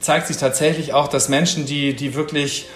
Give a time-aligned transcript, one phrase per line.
[0.00, 2.68] zeigt sich tatsächlich auch, dass Menschen, die, die wirklich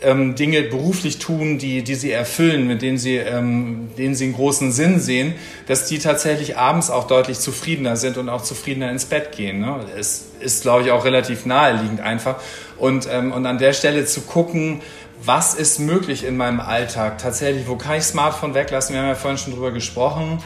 [0.00, 4.34] ähm, Dinge beruflich tun, die, die sie erfüllen, mit denen sie, ähm, denen sie einen
[4.34, 5.34] großen Sinn sehen,
[5.66, 9.60] dass die tatsächlich abends auch deutlich zufriedener sind und auch zufriedener ins Bett gehen.
[9.60, 9.80] Ne?
[9.98, 12.36] Es ist, glaube ich, auch relativ naheliegend einfach.
[12.78, 14.80] Und, ähm, und an der Stelle zu gucken,
[15.22, 19.16] was ist möglich in meinem Alltag tatsächlich, wo kann ich Smartphone weglassen, wir haben ja
[19.16, 20.38] vorhin schon drüber gesprochen,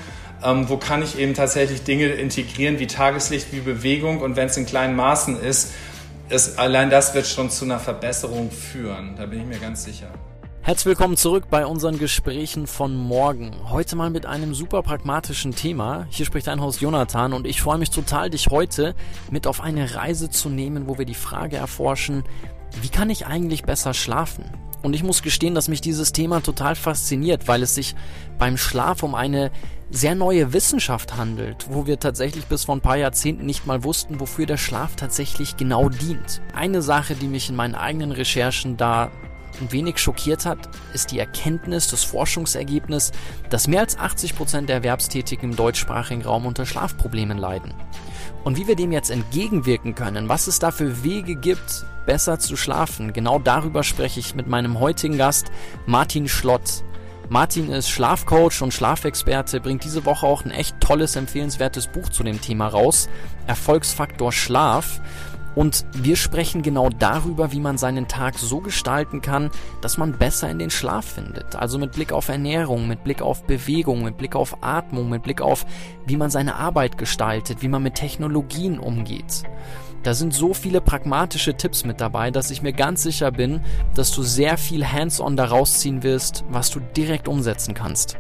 [0.42, 4.56] ähm, wo kann ich eben tatsächlich Dinge integrieren wie Tageslicht, wie Bewegung und wenn es
[4.56, 5.72] in kleinen Maßen ist,
[6.32, 10.08] ist, allein das wird schon zu einer Verbesserung führen, da bin ich mir ganz sicher.
[10.62, 13.54] Herzlich willkommen zurück bei unseren Gesprächen von morgen.
[13.68, 16.06] Heute mal mit einem super pragmatischen Thema.
[16.08, 18.94] Hier spricht dein Haus Jonathan und ich freue mich total, dich heute
[19.30, 22.24] mit auf eine Reise zu nehmen, wo wir die Frage erforschen,
[22.80, 24.44] wie kann ich eigentlich besser schlafen?
[24.82, 27.94] Und ich muss gestehen, dass mich dieses Thema total fasziniert, weil es sich
[28.38, 29.50] beim Schlaf um eine
[29.90, 34.20] sehr neue Wissenschaft handelt, wo wir tatsächlich bis vor ein paar Jahrzehnten nicht mal wussten,
[34.20, 36.40] wofür der Schlaf tatsächlich genau dient.
[36.54, 39.10] Eine Sache, die mich in meinen eigenen Recherchen da
[39.60, 43.12] ein wenig schockiert hat, ist die Erkenntnis, das Forschungsergebnis,
[43.50, 47.74] dass mehr als 80 Prozent der Erwerbstätigen im deutschsprachigen Raum unter Schlafproblemen leiden.
[48.44, 52.56] Und wie wir dem jetzt entgegenwirken können, was es da für Wege gibt, besser zu
[52.56, 55.52] schlafen, genau darüber spreche ich mit meinem heutigen Gast
[55.86, 56.82] Martin Schlott.
[57.28, 62.24] Martin ist Schlafcoach und Schlafexperte, bringt diese Woche auch ein echt tolles, empfehlenswertes Buch zu
[62.24, 63.08] dem Thema raus.
[63.46, 65.00] Erfolgsfaktor Schlaf.
[65.54, 69.50] Und wir sprechen genau darüber, wie man seinen Tag so gestalten kann,
[69.80, 71.56] dass man besser in den Schlaf findet.
[71.56, 75.40] Also mit Blick auf Ernährung, mit Blick auf Bewegung, mit Blick auf Atmung, mit Blick
[75.40, 75.66] auf,
[76.06, 79.42] wie man seine Arbeit gestaltet, wie man mit Technologien umgeht.
[80.02, 83.60] Da sind so viele pragmatische Tipps mit dabei, dass ich mir ganz sicher bin,
[83.94, 88.18] dass du sehr viel Hands-on daraus ziehen wirst, was du direkt umsetzen kannst.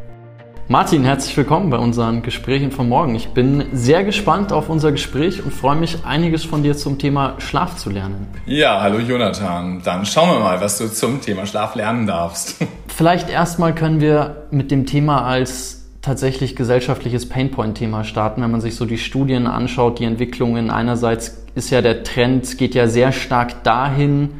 [0.68, 3.16] Martin, herzlich willkommen bei unseren Gesprächen von morgen.
[3.16, 7.34] Ich bin sehr gespannt auf unser Gespräch und freue mich, einiges von dir zum Thema
[7.38, 8.28] Schlaf zu lernen.
[8.46, 9.82] Ja, hallo Jonathan.
[9.84, 12.64] Dann schauen wir mal, was du zum Thema Schlaf lernen darfst.
[12.86, 18.76] Vielleicht erstmal können wir mit dem Thema als tatsächlich gesellschaftliches Painpoint-Thema starten, wenn man sich
[18.76, 20.70] so die Studien anschaut, die Entwicklungen.
[20.70, 24.30] Einerseits ist ja der Trend, geht ja sehr stark dahin,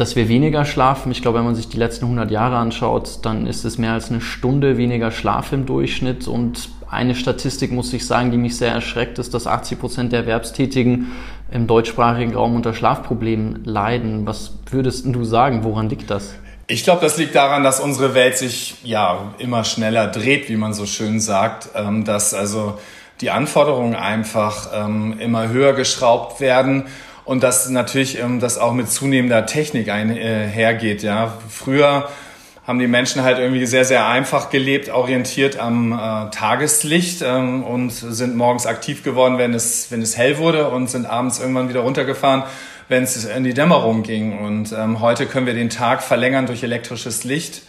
[0.00, 1.12] dass wir weniger schlafen.
[1.12, 4.10] Ich glaube, wenn man sich die letzten 100 Jahre anschaut, dann ist es mehr als
[4.10, 6.26] eine Stunde weniger Schlaf im Durchschnitt.
[6.26, 10.20] Und eine Statistik, muss ich sagen, die mich sehr erschreckt, ist, dass 80 Prozent der
[10.20, 11.12] Erwerbstätigen
[11.52, 14.26] im deutschsprachigen Raum unter Schlafproblemen leiden.
[14.26, 15.64] Was würdest du sagen?
[15.64, 16.34] Woran liegt das?
[16.66, 20.72] Ich glaube, das liegt daran, dass unsere Welt sich ja immer schneller dreht, wie man
[20.72, 22.78] so schön sagt, ähm, dass also
[23.20, 26.84] die Anforderungen einfach ähm, immer höher geschraubt werden
[27.24, 31.02] und dass natürlich ähm, das auch mit zunehmender Technik einhergeht.
[31.02, 32.08] Äh, ja, früher
[32.66, 37.90] haben die Menschen halt irgendwie sehr sehr einfach gelebt, orientiert am äh, Tageslicht ähm, und
[37.90, 41.80] sind morgens aktiv geworden, wenn es wenn es hell wurde und sind abends irgendwann wieder
[41.80, 42.44] runtergefahren,
[42.88, 44.38] wenn es in die Dämmerung ging.
[44.38, 47.62] Und ähm, heute können wir den Tag verlängern durch elektrisches Licht.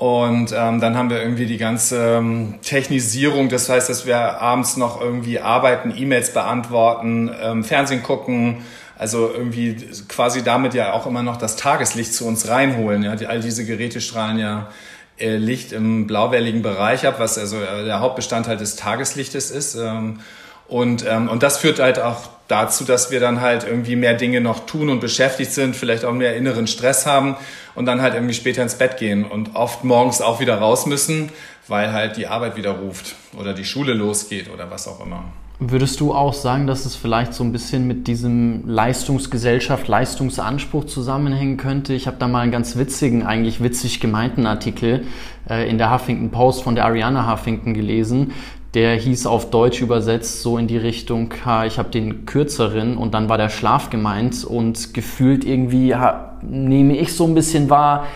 [0.00, 4.78] Und ähm, dann haben wir irgendwie die ganze ähm, Technisierung, das heißt, dass wir abends
[4.78, 8.62] noch irgendwie arbeiten, E-Mails beantworten, ähm, Fernsehen gucken,
[8.96, 9.76] also irgendwie
[10.08, 13.02] quasi damit ja auch immer noch das Tageslicht zu uns reinholen.
[13.02, 13.14] Ja?
[13.14, 14.70] Die, all diese Geräte strahlen ja
[15.18, 19.74] äh, Licht im blauwelligen Bereich ab, was also äh, der Hauptbestandteil des Tageslichtes ist.
[19.74, 20.20] Ähm,
[20.66, 24.40] und, ähm, und das führt halt auch dazu, dass wir dann halt irgendwie mehr Dinge
[24.40, 27.36] noch tun und beschäftigt sind, vielleicht auch mehr inneren Stress haben
[27.74, 31.30] und dann halt irgendwie später ins Bett gehen und oft morgens auch wieder raus müssen,
[31.68, 35.24] weil halt die Arbeit wieder ruft oder die Schule losgeht oder was auch immer.
[35.62, 41.58] Würdest du auch sagen, dass es vielleicht so ein bisschen mit diesem Leistungsgesellschaft, Leistungsanspruch zusammenhängen
[41.58, 41.92] könnte?
[41.92, 45.04] Ich habe da mal einen ganz witzigen, eigentlich witzig gemeinten Artikel
[45.50, 48.32] äh, in der Huffington Post von der Ariana Huffington gelesen.
[48.74, 53.14] Der hieß auf Deutsch übersetzt so in die Richtung, ha, ich habe den kürzeren und
[53.14, 58.06] dann war der Schlaf gemeint und gefühlt irgendwie ha, nehme ich so ein bisschen wahr,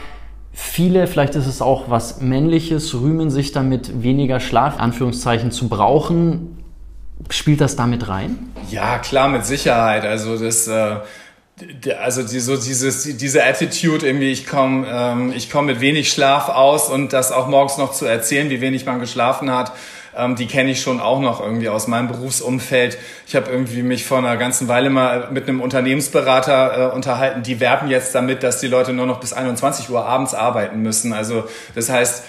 [0.56, 6.64] Viele, vielleicht ist es auch was Männliches, rühmen sich damit, weniger Schlaf, Anführungszeichen, zu brauchen.
[7.28, 8.38] Spielt das damit rein?
[8.70, 10.04] Ja, klar, mit Sicherheit.
[10.04, 10.98] Also das, äh,
[12.00, 16.48] also die, so dieses, diese Attitude irgendwie, ich komme ähm, ich komm mit wenig Schlaf
[16.48, 19.72] aus und das auch morgens noch zu erzählen, wie wenig man geschlafen hat,
[20.16, 22.98] ähm, die kenne ich schon auch noch irgendwie aus meinem Berufsumfeld.
[23.26, 27.60] Ich habe irgendwie mich vor einer ganzen Weile mal mit einem Unternehmensberater äh, unterhalten, die
[27.60, 31.12] werben jetzt damit, dass die Leute nur noch bis 21 Uhr abends arbeiten müssen.
[31.12, 31.44] Also
[31.74, 32.24] das heißt,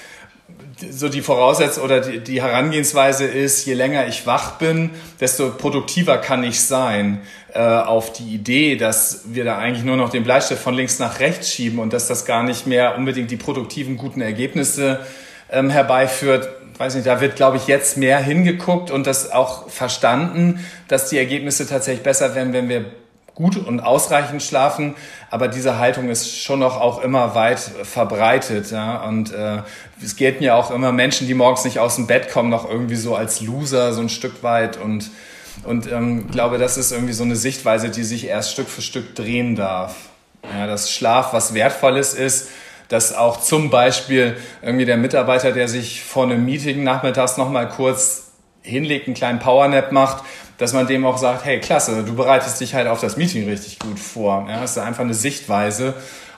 [0.91, 4.89] so die Voraussetzung oder die, die, Herangehensweise ist, je länger ich wach bin,
[5.19, 7.21] desto produktiver kann ich sein.
[7.55, 11.21] Äh, auf die Idee, dass wir da eigentlich nur noch den Bleistift von links nach
[11.21, 14.99] rechts schieben und dass das gar nicht mehr unbedingt die produktiven, guten Ergebnisse
[15.55, 20.65] ähm, herbeiführt, weiß nicht, da wird, glaube ich, jetzt mehr hingeguckt und das auch verstanden,
[20.87, 22.85] dass die Ergebnisse tatsächlich besser werden, wenn wir
[23.33, 24.95] gut und ausreichend schlafen,
[25.29, 28.71] aber diese Haltung ist schon noch auch immer weit verbreitet.
[28.71, 29.03] Ja?
[29.03, 29.59] Und äh,
[30.01, 32.95] es gelten ja auch immer Menschen, die morgens nicht aus dem Bett kommen, noch irgendwie
[32.95, 34.77] so als Loser so ein Stück weit.
[34.77, 35.11] Und
[35.63, 39.15] und ähm, glaube, das ist irgendwie so eine Sichtweise, die sich erst Stück für Stück
[39.15, 39.95] drehen darf.
[40.53, 42.49] Ja, dass Schlaf was Wertvolles ist,
[42.89, 48.31] dass auch zum Beispiel irgendwie der Mitarbeiter, der sich vor einem Meeting nachmittags nochmal kurz
[48.61, 50.23] hinlegt, einen kleinen Powernap macht,
[50.57, 53.79] dass man dem auch sagt, hey, klasse, du bereitest dich halt auf das Meeting richtig
[53.79, 54.45] gut vor.
[54.49, 55.93] Ja, das ist einfach eine Sichtweise.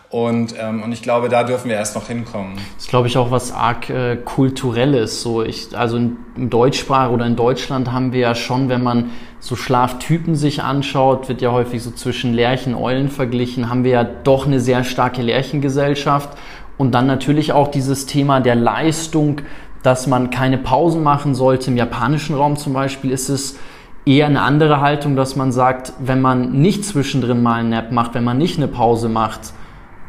[0.10, 2.56] Und, ähm, und ich glaube, da dürfen wir erst noch hinkommen.
[2.56, 5.22] Das ist, glaube ich, auch was arg äh, kulturelles.
[5.22, 9.12] So ich, also in, im Deutschsprach oder in Deutschland haben wir ja schon, wenn man
[9.40, 14.04] so Schlaftypen sich anschaut, wird ja häufig so zwischen Lerchen, Eulen verglichen, haben wir ja
[14.06, 16.38] doch eine sehr starke Lerchengesellschaft.
[16.78, 19.42] Und dann natürlich auch dieses Thema der Leistung,
[19.84, 21.70] dass man keine Pausen machen sollte.
[21.70, 23.60] Im japanischen Raum zum Beispiel ist es
[24.06, 28.14] eher eine andere Haltung, dass man sagt, wenn man nicht zwischendrin mal einen Nap macht,
[28.14, 29.54] wenn man nicht eine Pause macht,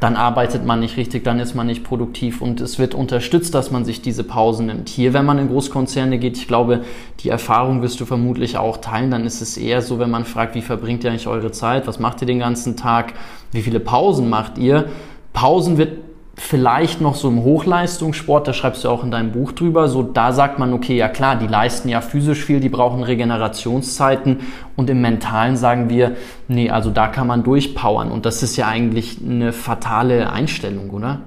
[0.00, 3.71] dann arbeitet man nicht richtig, dann ist man nicht produktiv und es wird unterstützt, dass
[3.71, 4.89] man sich diese Pausen nimmt.
[4.89, 6.83] Hier, wenn man in Großkonzerne geht, ich glaube,
[7.21, 10.55] die Erfahrung wirst du vermutlich auch teilen, dann ist es eher so, wenn man fragt,
[10.55, 13.15] wie verbringt ihr eigentlich eure Zeit, was macht ihr den ganzen Tag,
[13.50, 14.89] wie viele Pausen macht ihr?
[15.33, 16.08] Pausen wird
[16.38, 20.32] vielleicht noch so im Hochleistungssport, da schreibst du auch in deinem Buch drüber, so da
[20.32, 24.40] sagt man, okay, ja klar, die leisten ja physisch viel, die brauchen Regenerationszeiten
[24.76, 28.69] und im Mentalen sagen wir, nee, also da kann man durchpowern und das ist ja
[28.69, 31.20] eigentlich eine fatale Einstellung, oder?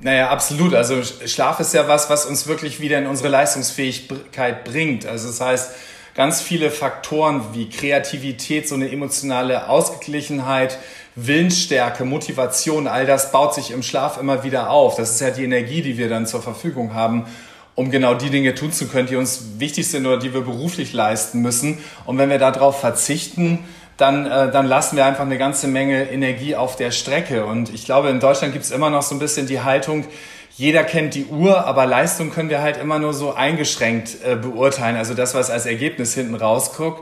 [0.00, 0.74] Naja, absolut.
[0.74, 5.06] Also Schlaf ist ja was, was uns wirklich wieder in unsere Leistungsfähigkeit bringt.
[5.06, 5.74] Also das heißt,
[6.14, 10.78] ganz viele Faktoren wie Kreativität, so eine emotionale Ausgeglichenheit,
[11.14, 14.96] Willensstärke, Motivation, all das baut sich im Schlaf immer wieder auf.
[14.96, 17.26] Das ist ja die Energie, die wir dann zur Verfügung haben,
[17.74, 20.92] um genau die Dinge tun zu können, die uns wichtig sind oder die wir beruflich
[20.92, 21.78] leisten müssen.
[22.06, 23.58] Und wenn wir darauf verzichten,
[23.98, 27.44] dann, äh, dann lassen wir einfach eine ganze Menge Energie auf der Strecke.
[27.44, 30.06] Und ich glaube, in Deutschland gibt es immer noch so ein bisschen die Haltung,
[30.54, 34.96] jeder kennt die Uhr, aber Leistung können wir halt immer nur so eingeschränkt äh, beurteilen.
[34.96, 36.98] Also das, was als Ergebnis hinten rauskommt.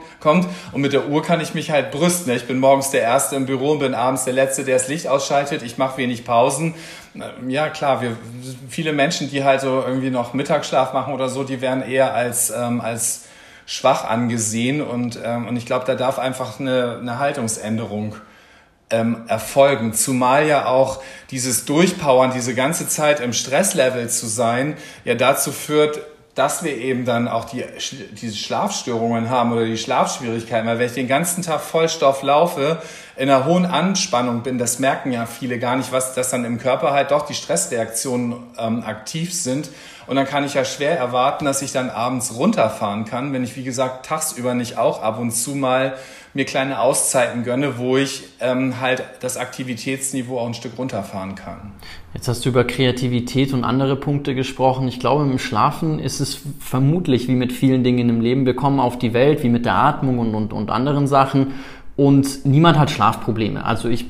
[0.73, 2.33] Und mit der Uhr kann ich mich halt brüsten.
[2.33, 5.09] Ich bin morgens der Erste im Büro und bin abends der Letzte, der das Licht
[5.09, 5.63] ausschaltet.
[5.63, 6.75] Ich mache wenig Pausen.
[7.49, 8.17] Ja, klar, wir,
[8.69, 12.51] viele Menschen, die halt so irgendwie noch Mittagsschlaf machen oder so, die werden eher als,
[12.51, 13.25] ähm, als
[13.67, 14.81] schwach angesehen.
[14.81, 18.15] Und, ähm, und ich glaube, da darf einfach eine, eine Haltungsänderung
[18.91, 19.93] ähm, erfolgen.
[19.93, 26.01] Zumal ja auch dieses Durchpowern, diese ganze Zeit im Stresslevel zu sein, ja dazu führt,
[26.35, 27.65] dass wir eben dann auch die,
[28.13, 30.67] diese Schlafstörungen haben oder die Schlafschwierigkeiten.
[30.67, 32.81] Weil wenn ich den ganzen Tag Vollstoff laufe,
[33.17, 36.59] in einer hohen Anspannung bin, das merken ja viele gar nicht, was das dann im
[36.59, 39.69] Körper halt doch die Stressreaktionen ähm, aktiv sind.
[40.07, 43.57] Und dann kann ich ja schwer erwarten, dass ich dann abends runterfahren kann, wenn ich,
[43.57, 45.97] wie gesagt, tagsüber nicht auch ab und zu mal
[46.35, 51.73] mir kleine Auszeiten gönne, wo ich ähm, halt das Aktivitätsniveau auch ein Stück runterfahren kann.
[52.15, 54.89] Jetzt hast du über Kreativität und andere Punkte gesprochen.
[54.89, 58.47] Ich glaube, im Schlafen ist es vermutlich wie mit vielen Dingen im Leben.
[58.47, 61.55] Wir kommen auf die Welt, wie mit der Atmung und, und, und anderen Sachen.
[61.97, 63.65] Und niemand hat Schlafprobleme.
[63.65, 64.07] Also ich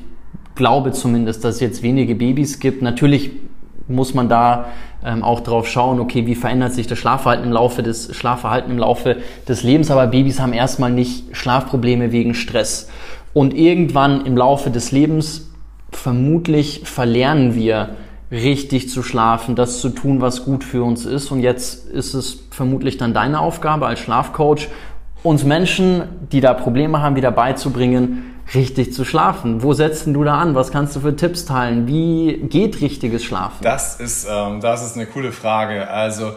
[0.55, 2.81] glaube zumindest, dass es jetzt wenige Babys gibt.
[2.81, 3.31] Natürlich
[3.91, 4.65] muss man da
[5.03, 8.77] ähm, auch drauf schauen, okay, wie verändert sich das Schlafverhalten im Laufe des Schlafverhalten im
[8.77, 9.17] Laufe
[9.47, 9.91] des Lebens.
[9.91, 12.89] Aber Babys haben erstmal nicht Schlafprobleme wegen Stress.
[13.33, 15.49] Und irgendwann im Laufe des Lebens
[15.91, 17.89] vermutlich verlernen wir
[18.31, 21.31] richtig zu schlafen, das zu tun, was gut für uns ist.
[21.31, 24.69] Und jetzt ist es vermutlich dann deine Aufgabe als Schlafcoach,
[25.23, 29.63] uns Menschen, die da Probleme haben, wieder beizubringen, richtig zu schlafen?
[29.63, 30.55] Wo setzt du da an?
[30.55, 31.87] Was kannst du für Tipps teilen?
[31.87, 33.57] Wie geht richtiges Schlafen?
[33.61, 35.89] Das ist, ähm, das ist eine coole Frage.
[35.89, 36.33] Also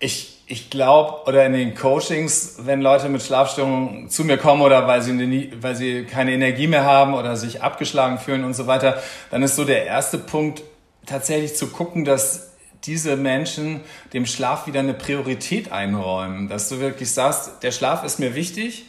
[0.00, 4.86] ich, ich glaube, oder in den Coachings, wenn Leute mit Schlafstörungen zu mir kommen oder
[4.86, 8.66] weil sie, eine, weil sie keine Energie mehr haben oder sich abgeschlagen fühlen und so
[8.66, 8.96] weiter,
[9.30, 10.62] dann ist so der erste Punkt
[11.06, 12.51] tatsächlich zu gucken, dass
[12.84, 13.80] diese Menschen
[14.12, 16.48] dem Schlaf wieder eine Priorität einräumen.
[16.48, 18.86] Dass du wirklich sagst, der Schlaf ist mir wichtig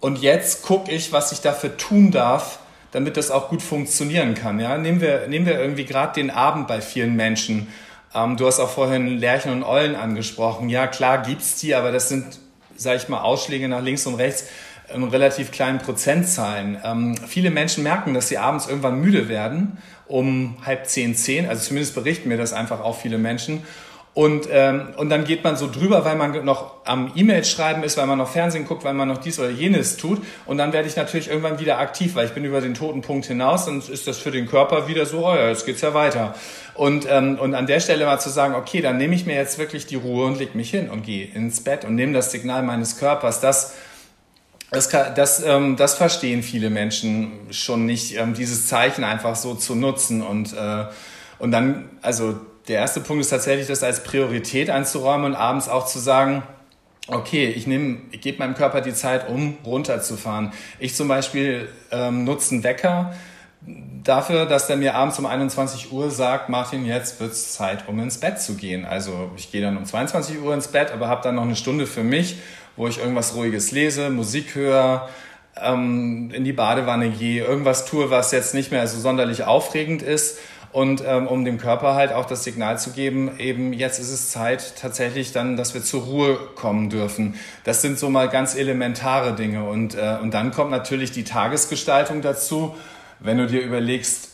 [0.00, 2.60] und jetzt gucke ich, was ich dafür tun darf,
[2.92, 4.60] damit das auch gut funktionieren kann.
[4.60, 4.78] Ja?
[4.78, 7.68] Nehmen, wir, nehmen wir irgendwie gerade den Abend bei vielen Menschen.
[8.14, 10.68] Ähm, du hast auch vorhin Lerchen und Eulen angesprochen.
[10.68, 12.38] Ja, klar gibt's die, aber das sind,
[12.76, 14.44] sage ich mal, Ausschläge nach links und rechts
[14.94, 16.78] in relativ kleinen Prozentzahlen.
[16.82, 19.78] Ähm, viele Menschen merken, dass sie abends irgendwann müde werden,
[20.08, 21.48] um halb zehn, zehn.
[21.48, 23.62] Also zumindest berichten mir das einfach auch viele Menschen.
[24.18, 27.96] Und, ähm, und dann geht man so drüber, weil man noch am E-Mail schreiben ist,
[27.96, 30.20] weil man noch Fernsehen guckt, weil man noch dies oder jenes tut.
[30.44, 33.26] Und dann werde ich natürlich irgendwann wieder aktiv, weil ich bin über den toten Punkt
[33.26, 33.66] hinaus.
[33.66, 36.34] Dann ist das für den Körper wieder so, oh ja, jetzt geht's ja weiter.
[36.74, 39.56] Und, ähm, und an der Stelle mal zu sagen, okay, dann nehme ich mir jetzt
[39.56, 42.64] wirklich die Ruhe und leg mich hin und gehe ins Bett und nehme das Signal
[42.64, 43.74] meines Körpers, dass
[44.70, 49.54] Das, kann, das, ähm, das verstehen viele Menschen schon nicht, ähm, dieses Zeichen einfach so
[49.54, 50.22] zu nutzen.
[50.22, 50.84] Und, äh,
[51.38, 55.86] und dann, also der erste Punkt ist tatsächlich, das als Priorität einzuräumen und abends auch
[55.86, 56.42] zu sagen,
[57.06, 60.52] okay, ich ich gebe meinem Körper die Zeit, um runterzufahren.
[60.78, 63.14] Ich zum Beispiel ähm, nutze einen Wecker
[64.04, 68.18] dafür, dass der mir abends um 21 Uhr sagt, Martin, jetzt wird's Zeit, um ins
[68.18, 68.84] Bett zu gehen.
[68.84, 71.86] Also ich gehe dann um 22 Uhr ins Bett, aber habe dann noch eine Stunde
[71.86, 72.36] für mich
[72.78, 75.08] wo ich irgendwas Ruhiges lese, Musik höre,
[75.62, 80.38] ähm, in die Badewanne gehe, irgendwas tue, was jetzt nicht mehr so sonderlich aufregend ist.
[80.70, 84.30] Und ähm, um dem Körper halt auch das Signal zu geben, eben jetzt ist es
[84.30, 87.34] Zeit tatsächlich dann, dass wir zur Ruhe kommen dürfen.
[87.64, 89.64] Das sind so mal ganz elementare Dinge.
[89.64, 92.76] Und, äh, und dann kommt natürlich die Tagesgestaltung dazu.
[93.18, 94.27] Wenn du dir überlegst,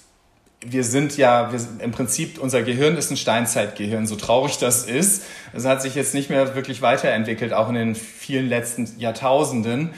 [0.64, 5.24] wir sind ja, wir, im Prinzip, unser Gehirn ist ein Steinzeitgehirn, so traurig das ist.
[5.52, 9.90] Es hat sich jetzt nicht mehr wirklich weiterentwickelt, auch in den vielen letzten Jahrtausenden.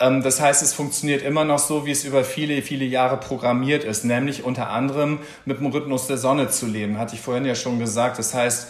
[0.00, 3.84] Ähm, das heißt, es funktioniert immer noch so, wie es über viele, viele Jahre programmiert
[3.84, 7.54] ist, nämlich unter anderem mit dem Rhythmus der Sonne zu leben, hatte ich vorhin ja
[7.54, 8.18] schon gesagt.
[8.18, 8.68] Das heißt,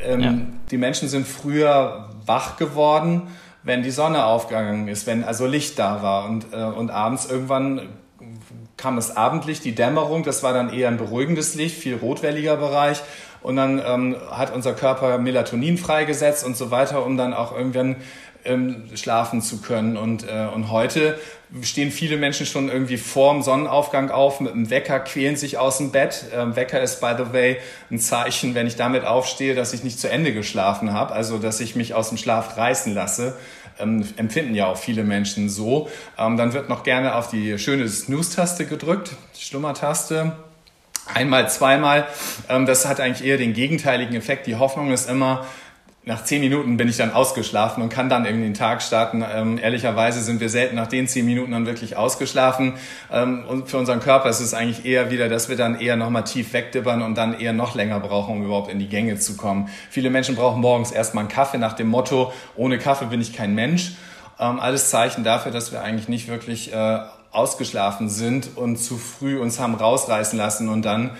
[0.00, 0.34] ähm, ja.
[0.70, 3.28] die Menschen sind früher wach geworden,
[3.62, 7.88] wenn die Sonne aufgegangen ist, wenn also Licht da war und, äh, und abends irgendwann
[8.76, 13.02] kam das Abendlicht, die Dämmerung, das war dann eher ein beruhigendes Licht, viel rotwelliger Bereich.
[13.42, 17.96] Und dann ähm, hat unser Körper Melatonin freigesetzt und so weiter, um dann auch irgendwann
[18.44, 19.96] ähm, schlafen zu können.
[19.96, 21.18] Und, äh, und heute
[21.62, 25.92] stehen viele Menschen schon irgendwie vorm Sonnenaufgang auf mit einem Wecker, quälen sich aus dem
[25.92, 26.24] Bett.
[26.34, 27.58] Ähm, Wecker ist, by the way,
[27.90, 31.60] ein Zeichen, wenn ich damit aufstehe, dass ich nicht zu Ende geschlafen habe, also dass
[31.60, 33.36] ich mich aus dem Schlaf reißen lasse
[33.78, 35.88] ähm, empfinden ja auch viele Menschen so.
[36.18, 40.32] Ähm, dann wird noch gerne auf die schöne Snooze-Taste gedrückt, Schlummertaste.
[41.12, 42.06] Einmal, zweimal.
[42.48, 44.46] Ähm, das hat eigentlich eher den gegenteiligen Effekt.
[44.46, 45.46] Die Hoffnung ist immer,
[46.06, 49.24] nach zehn Minuten bin ich dann ausgeschlafen und kann dann irgendwie den Tag starten.
[49.26, 52.74] Ähm, ehrlicherweise sind wir selten nach den zehn Minuten dann wirklich ausgeschlafen.
[53.10, 56.24] Ähm, und für unseren Körper ist es eigentlich eher wieder, dass wir dann eher nochmal
[56.24, 59.70] tief wegdippern und dann eher noch länger brauchen, um überhaupt in die Gänge zu kommen.
[59.88, 63.54] Viele Menschen brauchen morgens erstmal einen Kaffee nach dem Motto, ohne Kaffee bin ich kein
[63.54, 63.92] Mensch.
[64.38, 66.98] Ähm, alles Zeichen dafür, dass wir eigentlich nicht wirklich äh,
[67.30, 71.12] ausgeschlafen sind und zu früh uns haben rausreißen lassen und dann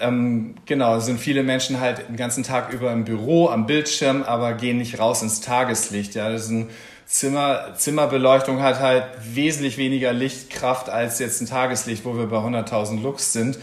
[0.00, 4.54] ähm, genau, sind viele Menschen halt den ganzen Tag über im Büro, am Bildschirm, aber
[4.54, 6.14] gehen nicht raus ins Tageslicht.
[6.14, 6.70] Ja, das ist ein
[7.06, 13.02] Zimmer, Zimmerbeleuchtung hat halt wesentlich weniger Lichtkraft als jetzt ein Tageslicht, wo wir bei 100.000
[13.02, 13.58] Lux sind.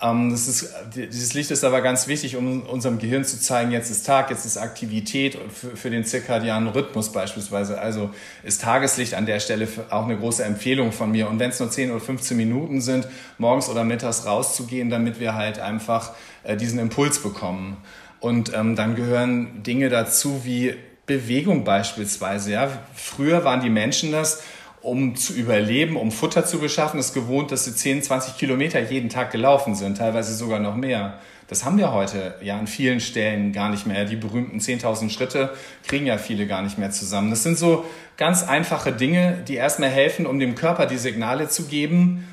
[0.00, 3.90] Ähm, das ist, dieses Licht ist aber ganz wichtig, um unserem Gehirn zu zeigen, jetzt
[3.90, 7.80] ist Tag, jetzt ist Aktivität für, für den zirkadianen Rhythmus beispielsweise.
[7.80, 8.10] Also
[8.42, 11.28] ist Tageslicht an der Stelle auch eine große Empfehlung von mir.
[11.28, 15.34] Und wenn es nur 10 oder 15 Minuten sind, morgens oder mittags rauszugehen, damit wir
[15.34, 16.12] halt einfach
[16.42, 17.78] äh, diesen Impuls bekommen.
[18.20, 20.74] Und ähm, dann gehören Dinge dazu wie
[21.06, 22.52] Bewegung beispielsweise.
[22.52, 24.42] Ja, früher waren die Menschen das
[24.86, 29.08] um zu überleben, um Futter zu beschaffen, ist gewohnt, dass sie 10, 20 Kilometer jeden
[29.08, 31.18] Tag gelaufen sind, teilweise sogar noch mehr.
[31.48, 34.04] Das haben wir heute ja an vielen Stellen gar nicht mehr.
[34.04, 35.50] Die berühmten 10.000 Schritte
[35.86, 37.30] kriegen ja viele gar nicht mehr zusammen.
[37.30, 37.84] Das sind so
[38.16, 42.26] ganz einfache Dinge, die erstmal helfen, um dem Körper die Signale zu geben,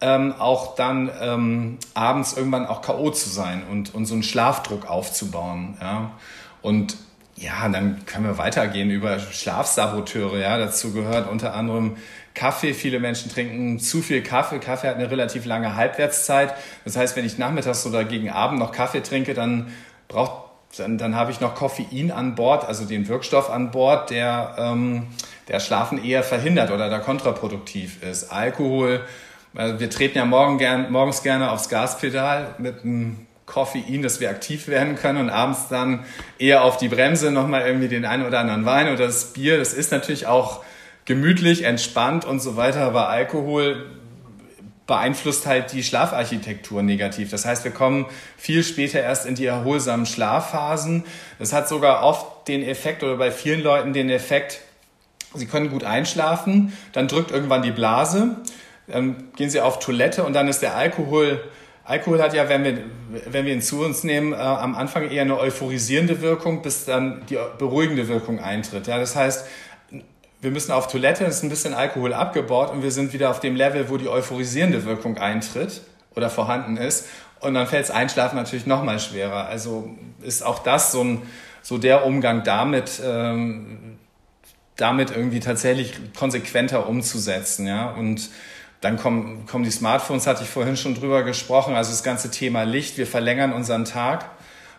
[0.00, 3.10] ähm, auch dann ähm, abends irgendwann auch K.O.
[3.10, 5.76] zu sein und, und so einen Schlafdruck aufzubauen.
[5.80, 6.10] Ja?
[6.62, 6.96] Und
[7.36, 10.38] ja, dann können wir weitergehen über Schlafsaboteure.
[10.38, 11.96] Ja, dazu gehört unter anderem
[12.34, 12.74] Kaffee.
[12.74, 14.58] Viele Menschen trinken zu viel Kaffee.
[14.58, 16.54] Kaffee hat eine relativ lange Halbwertszeit.
[16.84, 19.72] Das heißt, wenn ich nachmittags oder gegen Abend noch Kaffee trinke, dann
[20.08, 24.54] braucht dann, dann habe ich noch Koffein an Bord, also den Wirkstoff an Bord, der
[24.58, 25.08] ähm,
[25.48, 28.32] der Schlafen eher verhindert oder da kontraproduktiv ist.
[28.32, 29.04] Alkohol,
[29.54, 34.30] also wir treten ja morgen gern, morgens gerne aufs Gaspedal mit einem Koffein, dass wir
[34.30, 36.06] aktiv werden können und abends dann
[36.38, 39.58] eher auf die Bremse nochmal irgendwie den einen oder anderen Wein oder das Bier.
[39.58, 40.64] Das ist natürlich auch
[41.04, 43.90] gemütlich, entspannt und so weiter, aber Alkohol
[44.86, 47.30] beeinflusst halt die Schlafarchitektur negativ.
[47.30, 48.06] Das heißt, wir kommen
[48.38, 51.04] viel später erst in die erholsamen Schlafphasen.
[51.38, 54.60] Das hat sogar oft den Effekt oder bei vielen Leuten den Effekt,
[55.34, 58.36] sie können gut einschlafen, dann drückt irgendwann die Blase,
[58.86, 61.42] dann gehen sie auf Toilette und dann ist der Alkohol
[61.84, 62.78] Alkohol hat ja, wenn wir,
[63.26, 67.22] wenn wir ihn zu uns nehmen, äh, am Anfang eher eine euphorisierende Wirkung, bis dann
[67.28, 68.86] die beruhigende Wirkung eintritt.
[68.86, 69.46] Ja, das heißt,
[70.40, 73.40] wir müssen auf Toilette, es ist ein bisschen Alkohol abgebaut und wir sind wieder auf
[73.40, 75.82] dem Level, wo die euphorisierende Wirkung eintritt
[76.14, 77.06] oder vorhanden ist.
[77.40, 79.46] Und dann fällt das Einschlafen natürlich noch mal schwerer.
[79.46, 79.90] Also
[80.22, 81.22] ist auch das so, ein,
[81.62, 83.98] so der Umgang damit, ähm,
[84.76, 87.66] damit irgendwie tatsächlich konsequenter umzusetzen.
[87.66, 87.90] Ja?
[87.90, 88.30] Und
[88.82, 92.64] dann kommen, kommen die Smartphones, hatte ich vorhin schon drüber gesprochen, also das ganze Thema
[92.64, 92.98] Licht.
[92.98, 94.26] Wir verlängern unseren Tag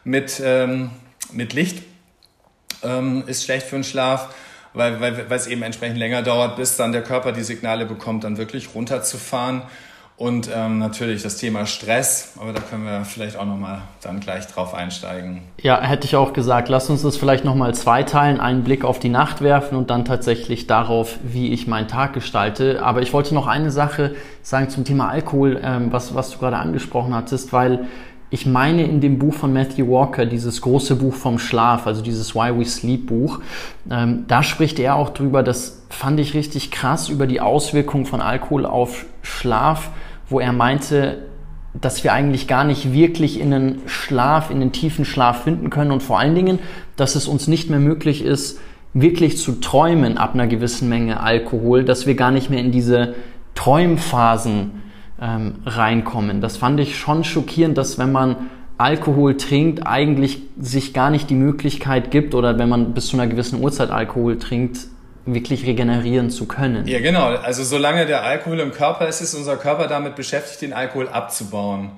[0.03, 0.91] mit, ähm,
[1.31, 1.83] mit Licht,
[2.83, 4.29] ähm, ist schlecht für den Schlaf.
[4.73, 8.23] weil, weil, weil es eben entsprechend länger dauert, bis dann der Körper die Signale bekommt,
[8.23, 9.61] dann wirklich runterzufahren.
[10.15, 14.45] Und ähm, natürlich das Thema Stress, aber da können wir vielleicht auch nochmal dann gleich
[14.45, 15.41] drauf einsteigen.
[15.59, 19.09] Ja, hätte ich auch gesagt, lass uns das vielleicht nochmal zweiteilen, einen Blick auf die
[19.09, 22.83] Nacht werfen und dann tatsächlich darauf, wie ich meinen Tag gestalte.
[22.83, 26.57] Aber ich wollte noch eine Sache sagen zum Thema Alkohol, ähm, was, was du gerade
[26.57, 27.87] angesprochen hattest, weil
[28.33, 32.33] ich meine in dem Buch von Matthew Walker, dieses große Buch vom Schlaf, also dieses
[32.33, 33.39] Why We Sleep Buch,
[33.91, 38.21] ähm, da spricht er auch drüber, das fand ich richtig krass, über die Auswirkungen von
[38.21, 39.91] Alkohol auf Schlaf,
[40.29, 41.19] wo er meinte,
[41.79, 45.91] dass wir eigentlich gar nicht wirklich in einen Schlaf, in den tiefen Schlaf finden können
[45.91, 46.57] und vor allen Dingen,
[46.95, 48.59] dass es uns nicht mehr möglich ist,
[48.95, 53.13] wirklich zu träumen ab einer gewissen Menge Alkohol, dass wir gar nicht mehr in diese
[53.53, 54.82] Träumphasen
[55.21, 56.41] ähm, reinkommen.
[56.41, 61.35] Das fand ich schon schockierend, dass wenn man Alkohol trinkt, eigentlich sich gar nicht die
[61.35, 64.79] Möglichkeit gibt oder wenn man bis zu einer gewissen Uhrzeit Alkohol trinkt,
[65.25, 66.85] wirklich regenerieren zu können.
[66.87, 67.27] Ja, genau.
[67.27, 71.91] Also solange der Alkohol im Körper ist, ist unser Körper damit beschäftigt, den Alkohol abzubauen.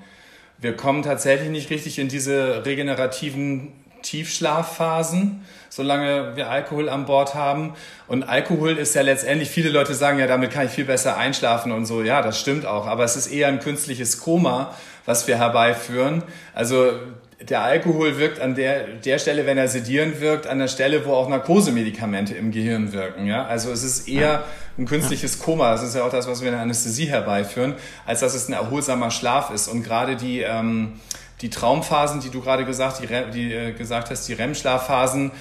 [0.60, 3.72] Wir kommen tatsächlich nicht richtig in diese regenerativen
[4.04, 5.42] Tiefschlafphasen,
[5.76, 7.74] solange wir Alkohol an Bord haben.
[8.08, 11.74] Und Alkohol ist ja letztendlich, viele Leute sagen ja, damit kann ich viel besser einschlafen
[11.74, 12.02] und so.
[12.02, 12.88] Ja, das stimmt auch.
[12.88, 14.74] Aber es ist eher ein künstliches Koma,
[15.06, 16.24] was wir herbeiführen.
[16.54, 16.94] Also
[17.42, 21.14] der Alkohol wirkt an der, der Stelle, wenn er sedierend wirkt, an der Stelle, wo
[21.14, 23.26] auch Narkosemedikamente im Gehirn wirken.
[23.26, 23.46] Ja?
[23.46, 24.46] Also es ist eher
[24.78, 25.72] ein künstliches Koma.
[25.72, 27.74] Das ist ja auch das, was wir in der Anästhesie herbeiführen,
[28.06, 29.68] als dass es ein erholsamer Schlaf ist.
[29.68, 30.94] Und gerade die, ähm,
[31.42, 35.32] die Traumphasen, die du gerade gesagt, die, die äh, gesagt hast, die REM-Schlafphasen,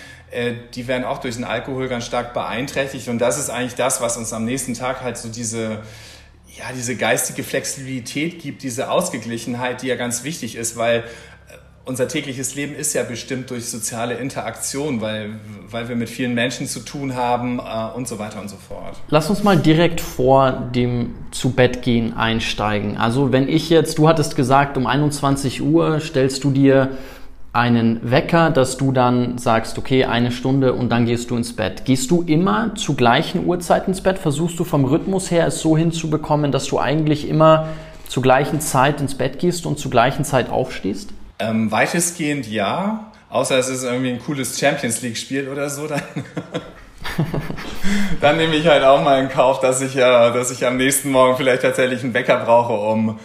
[0.74, 3.08] die werden auch durch den Alkohol ganz stark beeinträchtigt.
[3.08, 5.82] Und das ist eigentlich das, was uns am nächsten Tag halt so diese,
[6.56, 11.04] ja, diese geistige Flexibilität gibt, diese Ausgeglichenheit, die ja ganz wichtig ist, weil
[11.86, 15.34] unser tägliches Leben ist ja bestimmt durch soziale Interaktion, weil,
[15.68, 18.96] weil wir mit vielen Menschen zu tun haben äh, und so weiter und so fort.
[19.08, 22.96] Lass uns mal direkt vor dem zu Bett gehen einsteigen.
[22.96, 26.96] Also wenn ich jetzt, du hattest gesagt, um 21 Uhr stellst du dir
[27.54, 31.84] einen Wecker, dass du dann sagst, okay, eine Stunde und dann gehst du ins Bett.
[31.84, 34.18] Gehst du immer zu gleichen Uhrzeiten ins Bett?
[34.18, 37.68] Versuchst du vom Rhythmus her es so hinzubekommen, dass du eigentlich immer
[38.08, 41.10] zur gleichen Zeit ins Bett gehst und zur gleichen Zeit aufstehst?
[41.38, 46.02] Ähm, weitestgehend ja, außer es ist irgendwie ein cooles Champions League-Spiel oder so, dann,
[48.20, 51.12] dann nehme ich halt auch mal in Kauf, dass ich ja, dass ich am nächsten
[51.12, 53.20] Morgen vielleicht tatsächlich einen Wecker brauche, um,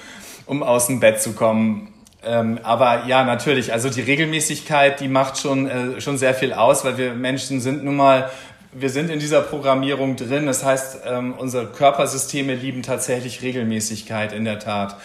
[0.45, 1.87] um aus dem Bett zu kommen.
[2.29, 6.85] Ähm, aber ja, natürlich, also die Regelmäßigkeit, die macht schon, äh, schon sehr viel aus,
[6.85, 8.29] weil wir Menschen sind nun mal,
[8.71, 10.45] wir sind in dieser Programmierung drin.
[10.45, 14.97] Das heißt, ähm, unsere Körpersysteme lieben tatsächlich Regelmäßigkeit in der Tat.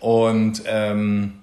[0.00, 1.42] Und ähm,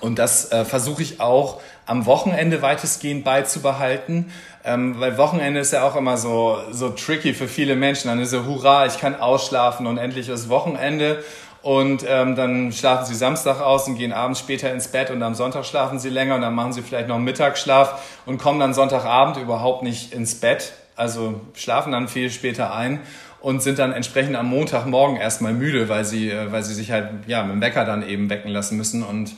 [0.00, 4.30] und das äh, versuche ich auch am Wochenende weitestgehend beizubehalten,
[4.64, 8.08] ähm, weil Wochenende ist ja auch immer so, so tricky für viele Menschen.
[8.08, 11.24] Dann ist so, hurra, ich kann ausschlafen und endlich ist Wochenende.
[11.62, 15.34] Und ähm, dann schlafen sie Samstag aus und gehen abends später ins Bett und am
[15.34, 18.72] Sonntag schlafen sie länger und dann machen sie vielleicht noch einen Mittagsschlaf und kommen dann
[18.72, 20.72] Sonntagabend überhaupt nicht ins Bett.
[20.96, 23.00] Also schlafen dann viel später ein
[23.40, 27.10] und sind dann entsprechend am Montagmorgen erstmal müde, weil sie, äh, weil sie sich halt
[27.26, 29.32] ja, mit dem Wecker dann eben wecken lassen müssen und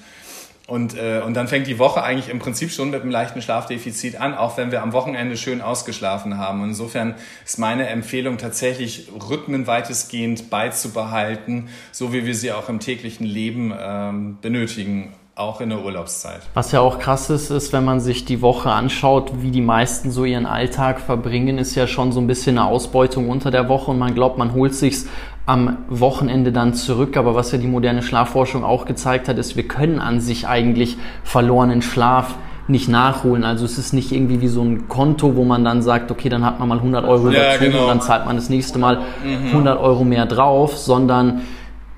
[0.73, 4.19] und, äh, und dann fängt die Woche eigentlich im Prinzip schon mit einem leichten Schlafdefizit
[4.19, 6.63] an, auch wenn wir am Wochenende schön ausgeschlafen haben.
[6.63, 12.81] Und insofern ist meine Empfehlung tatsächlich, Rhythmen weitestgehend beizubehalten, so wie wir sie auch im
[12.81, 16.43] täglichen Leben ähm, benötigen auch in der Urlaubszeit.
[16.55, 20.11] Was ja auch krass ist, ist, wenn man sich die Woche anschaut, wie die meisten
[20.11, 23.91] so ihren Alltag verbringen, ist ja schon so ein bisschen eine Ausbeutung unter der Woche
[23.91, 25.07] und man glaubt, man holt sich's
[25.47, 27.17] am Wochenende dann zurück.
[27.17, 30.97] Aber was ja die moderne Schlafforschung auch gezeigt hat, ist, wir können an sich eigentlich
[31.25, 32.37] verlorenen Schlaf
[32.69, 33.45] nicht nachholen.
[33.45, 36.45] Also es ist nicht irgendwie wie so ein Konto, wo man dann sagt, okay, dann
[36.45, 37.83] hat man mal 100 Euro ja, dazu genau.
[37.83, 39.49] und dann zahlt man das nächste Mal mhm.
[39.49, 41.43] 100 Euro mehr drauf, sondern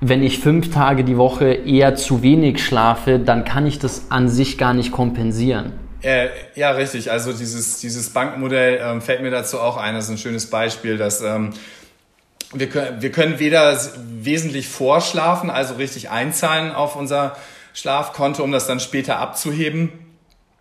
[0.01, 4.27] wenn ich fünf Tage die Woche eher zu wenig schlafe, dann kann ich das an
[4.27, 5.73] sich gar nicht kompensieren.
[6.01, 7.11] Äh, ja, richtig.
[7.11, 9.95] Also dieses, dieses Bankmodell ähm, fällt mir dazu auch ein.
[9.95, 11.51] Das ist ein schönes Beispiel, dass ähm,
[12.53, 17.35] wir können, wir können weder wesentlich vorschlafen, also richtig einzahlen auf unser
[17.73, 19.91] Schlafkonto, um das dann später abzuheben.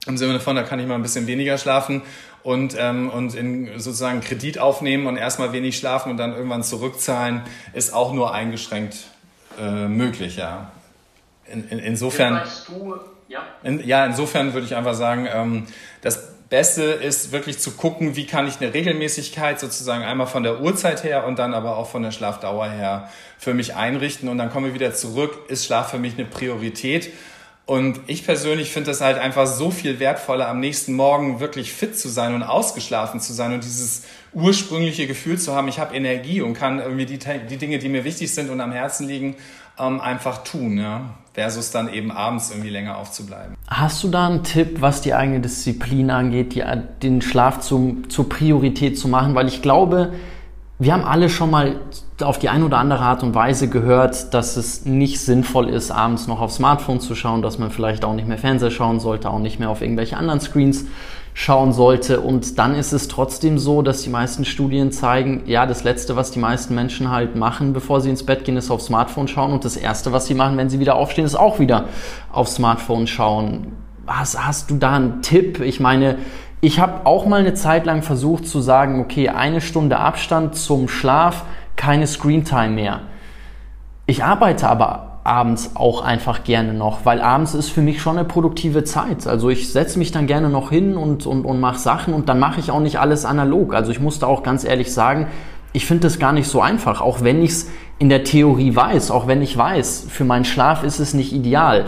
[0.06, 2.02] Im Sinne von, da kann ich mal ein bisschen weniger schlafen
[2.42, 7.42] und, ähm, und in sozusagen Kredit aufnehmen und erstmal wenig schlafen und dann irgendwann zurückzahlen,
[7.72, 8.96] ist auch nur eingeschränkt
[9.58, 10.70] äh, möglich, ja.
[11.46, 12.42] In, in, insofern,
[13.28, 13.42] ja?
[13.62, 15.66] In, ja, insofern würde ich einfach sagen, ähm,
[16.02, 20.60] das Beste ist wirklich zu gucken, wie kann ich eine Regelmäßigkeit sozusagen einmal von der
[20.60, 24.28] Uhrzeit her und dann aber auch von der Schlafdauer her für mich einrichten.
[24.28, 27.10] Und dann kommen wir wieder zurück, ist Schlaf für mich eine Priorität?
[27.66, 31.98] Und ich persönlich finde es halt einfach so viel wertvoller, am nächsten Morgen wirklich fit
[31.98, 36.40] zu sein und ausgeschlafen zu sein und dieses ursprüngliche Gefühl zu haben, ich habe Energie
[36.40, 39.34] und kann irgendwie die, die Dinge, die mir wichtig sind und am Herzen liegen,
[39.78, 41.10] ähm, einfach tun, ja?
[41.34, 43.56] versus dann eben abends irgendwie länger aufzubleiben.
[43.66, 46.62] Hast du da einen Tipp, was die eigene Disziplin angeht, die,
[47.02, 49.34] den Schlaf zum, zur Priorität zu machen?
[49.34, 50.12] Weil ich glaube,
[50.78, 51.80] wir haben alle schon mal
[52.22, 56.28] auf die eine oder andere Art und Weise gehört, dass es nicht sinnvoll ist, abends
[56.28, 59.40] noch aufs Smartphone zu schauen, dass man vielleicht auch nicht mehr Fernseher schauen sollte, auch
[59.40, 60.86] nicht mehr auf irgendwelche anderen Screens
[61.34, 62.20] schauen sollte.
[62.20, 66.30] Und dann ist es trotzdem so, dass die meisten Studien zeigen, ja, das Letzte, was
[66.30, 69.52] die meisten Menschen halt machen, bevor sie ins Bett gehen, ist aufs Smartphone schauen.
[69.52, 71.88] Und das Erste, was sie machen, wenn sie wieder aufstehen, ist auch wieder
[72.32, 73.72] aufs Smartphone schauen.
[74.06, 75.60] Hast, hast du da einen Tipp?
[75.60, 76.18] Ich meine,
[76.60, 80.88] ich habe auch mal eine Zeit lang versucht zu sagen, okay, eine Stunde Abstand zum
[80.88, 81.44] Schlaf,
[81.74, 83.00] keine Screentime mehr.
[84.06, 88.28] Ich arbeite aber abends auch einfach gerne noch, weil abends ist für mich schon eine
[88.28, 89.26] produktive Zeit.
[89.26, 92.38] Also ich setze mich dann gerne noch hin und, und, und mache Sachen und dann
[92.38, 93.74] mache ich auch nicht alles analog.
[93.74, 95.28] Also ich musste auch ganz ehrlich sagen,
[95.72, 99.10] ich finde das gar nicht so einfach, auch wenn ich es in der Theorie weiß,
[99.10, 101.86] auch wenn ich weiß, für meinen Schlaf ist es nicht ideal.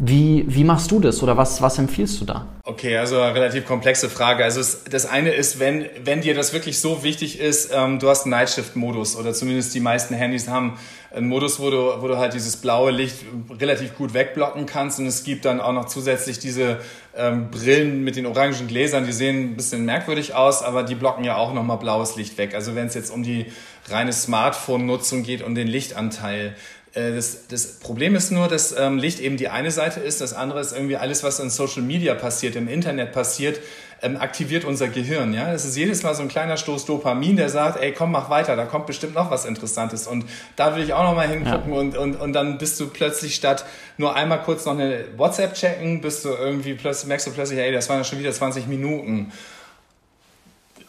[0.00, 2.46] Wie, wie machst du das oder was, was empfiehlst du da?
[2.62, 4.44] Okay, also relativ komplexe Frage.
[4.44, 8.08] Also es, das eine ist, wenn, wenn dir das wirklich so wichtig ist, ähm, du
[8.08, 10.78] hast einen Nightshift-Modus oder zumindest die meisten Handys haben
[11.10, 13.16] einen Modus, wo du, wo du halt dieses blaue Licht
[13.58, 16.78] relativ gut wegblocken kannst und es gibt dann auch noch zusätzlich diese
[17.16, 21.24] ähm, Brillen mit den orangen Gläsern, die sehen ein bisschen merkwürdig aus, aber die blocken
[21.24, 22.54] ja auch nochmal blaues Licht weg.
[22.54, 23.46] Also wenn es jetzt um die
[23.88, 26.54] reine Smartphone-Nutzung geht und den Lichtanteil,
[27.14, 30.60] das, das Problem ist nur, dass ähm, Licht eben die eine Seite ist, das andere
[30.60, 33.60] ist irgendwie alles, was in Social Media passiert, im Internet passiert,
[34.00, 35.34] ähm, aktiviert unser Gehirn.
[35.34, 38.30] Ja, das ist jedes Mal so ein kleiner Stoß Dopamin, der sagt, ey, komm, mach
[38.30, 40.24] weiter, da kommt bestimmt noch was Interessantes und
[40.56, 41.78] da will ich auch noch mal hingucken ja.
[41.78, 43.64] und, und, und dann bist du plötzlich statt
[43.96, 47.72] nur einmal kurz noch eine WhatsApp checken, bist du irgendwie plötzlich merkst du plötzlich, ey,
[47.72, 49.32] das waren ja schon wieder 20 Minuten.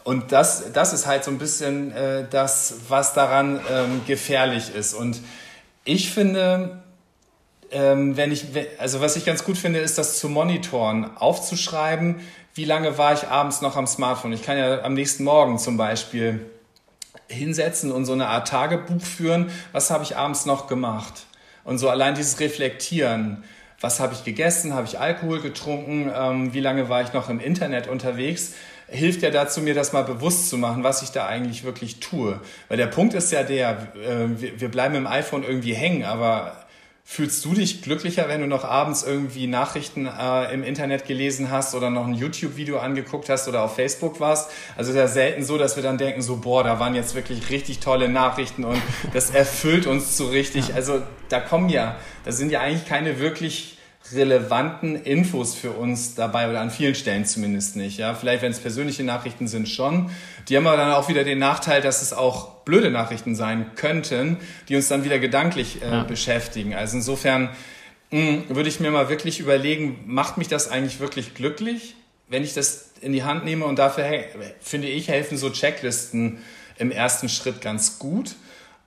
[0.02, 4.94] Und das, das ist halt so ein bisschen äh, das, was daran ähm, gefährlich ist.
[4.94, 5.20] Und
[5.84, 6.82] ich finde,
[7.70, 8.46] ähm, wenn ich,
[8.78, 12.16] also was ich ganz gut finde, ist das zu monitoren, aufzuschreiben,
[12.54, 14.32] wie lange war ich abends noch am Smartphone.
[14.32, 16.50] Ich kann ja am nächsten Morgen zum Beispiel
[17.28, 21.26] hinsetzen und so eine Art Tagebuch führen, was habe ich abends noch gemacht.
[21.64, 23.44] Und so allein dieses Reflektieren,
[23.80, 27.40] was habe ich gegessen, habe ich Alkohol getrunken, ähm, wie lange war ich noch im
[27.40, 28.54] Internet unterwegs,
[28.90, 32.40] hilft ja dazu, mir das mal bewusst zu machen, was ich da eigentlich wirklich tue.
[32.68, 34.28] Weil der Punkt ist ja der, äh,
[34.60, 36.66] wir bleiben im iPhone irgendwie hängen, aber
[37.12, 41.74] Fühlst du dich glücklicher, wenn du noch abends irgendwie Nachrichten äh, im Internet gelesen hast
[41.74, 44.48] oder noch ein YouTube-Video angeguckt hast oder auf Facebook warst?
[44.76, 47.16] Also es ist ja selten so, dass wir dann denken, so, boah, da waren jetzt
[47.16, 48.80] wirklich richtig tolle Nachrichten und
[49.12, 50.74] das erfüllt uns so richtig.
[50.74, 53.76] Also da kommen ja, da sind ja eigentlich keine wirklich
[54.12, 57.98] relevanten Infos für uns dabei oder an vielen Stellen zumindest nicht.
[57.98, 60.10] Ja, vielleicht wenn es persönliche Nachrichten sind schon.
[60.48, 64.38] Die haben aber dann auch wieder den Nachteil, dass es auch blöde Nachrichten sein könnten,
[64.68, 66.02] die uns dann wieder gedanklich äh, ja.
[66.04, 66.74] beschäftigen.
[66.74, 67.50] Also insofern
[68.10, 71.94] mh, hm, würde ich mir mal wirklich überlegen, macht mich das eigentlich wirklich glücklich,
[72.28, 73.64] wenn ich das in die Hand nehme?
[73.66, 74.04] Und dafür
[74.60, 76.38] finde ich helfen so Checklisten
[76.78, 78.34] im ersten Schritt ganz gut.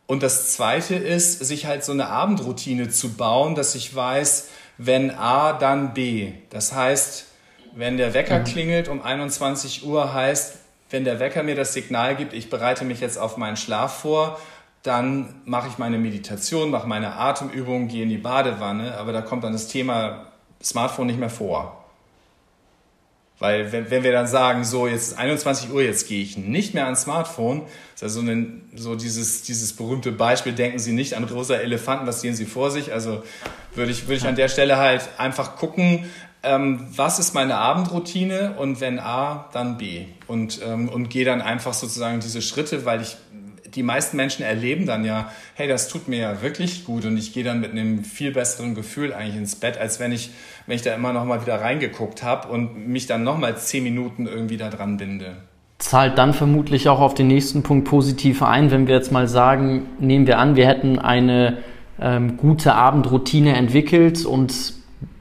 [0.06, 5.12] Und das Zweite ist, sich halt so eine Abendroutine zu bauen, dass ich weiß, wenn
[5.12, 6.34] A, dann B.
[6.50, 7.28] Das heißt,
[7.76, 8.44] wenn der Wecker mhm.
[8.44, 10.60] klingelt um 21 Uhr, heißt,
[10.90, 14.40] wenn der Wecker mir das Signal gibt, ich bereite mich jetzt auf meinen Schlaf vor,
[14.84, 19.44] dann mache ich meine Meditation, mache meine Atemübungen, gehe in die Badewanne, aber da kommt
[19.44, 20.28] dann das Thema
[20.62, 21.83] Smartphone nicht mehr vor.
[23.44, 26.74] Weil wenn, wenn wir dann sagen, so jetzt ist 21 Uhr, jetzt gehe ich nicht
[26.74, 31.26] mehr ans Smartphone, ist also ein, so dieses, dieses berühmte Beispiel, denken Sie nicht an
[31.26, 32.94] rosa Elefanten, was sehen Sie vor sich?
[32.94, 33.22] Also
[33.76, 36.06] würde ich, würde ich an der Stelle halt einfach gucken,
[36.42, 40.06] ähm, was ist meine Abendroutine und wenn A, dann B.
[40.26, 43.18] Und, ähm, und gehe dann einfach sozusagen diese Schritte, weil ich
[43.76, 47.34] die meisten Menschen erleben dann ja, hey, das tut mir ja wirklich gut und ich
[47.34, 50.32] gehe dann mit einem viel besseren Gefühl eigentlich ins Bett, als wenn ich,
[50.68, 53.84] wenn ich da immer noch mal wieder reingeguckt habe und mich dann noch mal zehn
[53.84, 55.38] Minuten irgendwie da dran binde.
[55.80, 59.88] Zahlt dann vermutlich auch auf den nächsten Punkt positiv ein, wenn wir jetzt mal sagen,
[60.00, 61.58] nehmen wir an, wir hätten eine
[62.00, 64.74] ähm, gute Abendroutine entwickelt und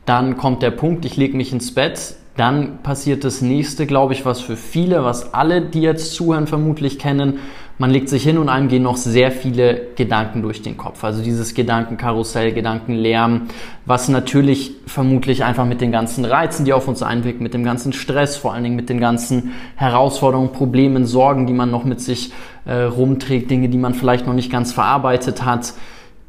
[0.04, 4.24] dann kommt der Punkt, ich lege mich ins Bett, dann passiert das nächste, glaube ich,
[4.24, 7.40] was für viele, was alle, die jetzt zuhören, vermutlich kennen.
[7.82, 11.02] Man legt sich hin und einem gehen noch sehr viele Gedanken durch den Kopf.
[11.02, 13.48] Also dieses Gedankenkarussell, Gedankenlärm,
[13.86, 17.92] was natürlich vermutlich einfach mit den ganzen Reizen, die auf uns einwirken, mit dem ganzen
[17.92, 22.32] Stress, vor allen Dingen mit den ganzen Herausforderungen, Problemen, Sorgen, die man noch mit sich
[22.66, 25.74] äh, rumträgt, Dinge, die man vielleicht noch nicht ganz verarbeitet hat.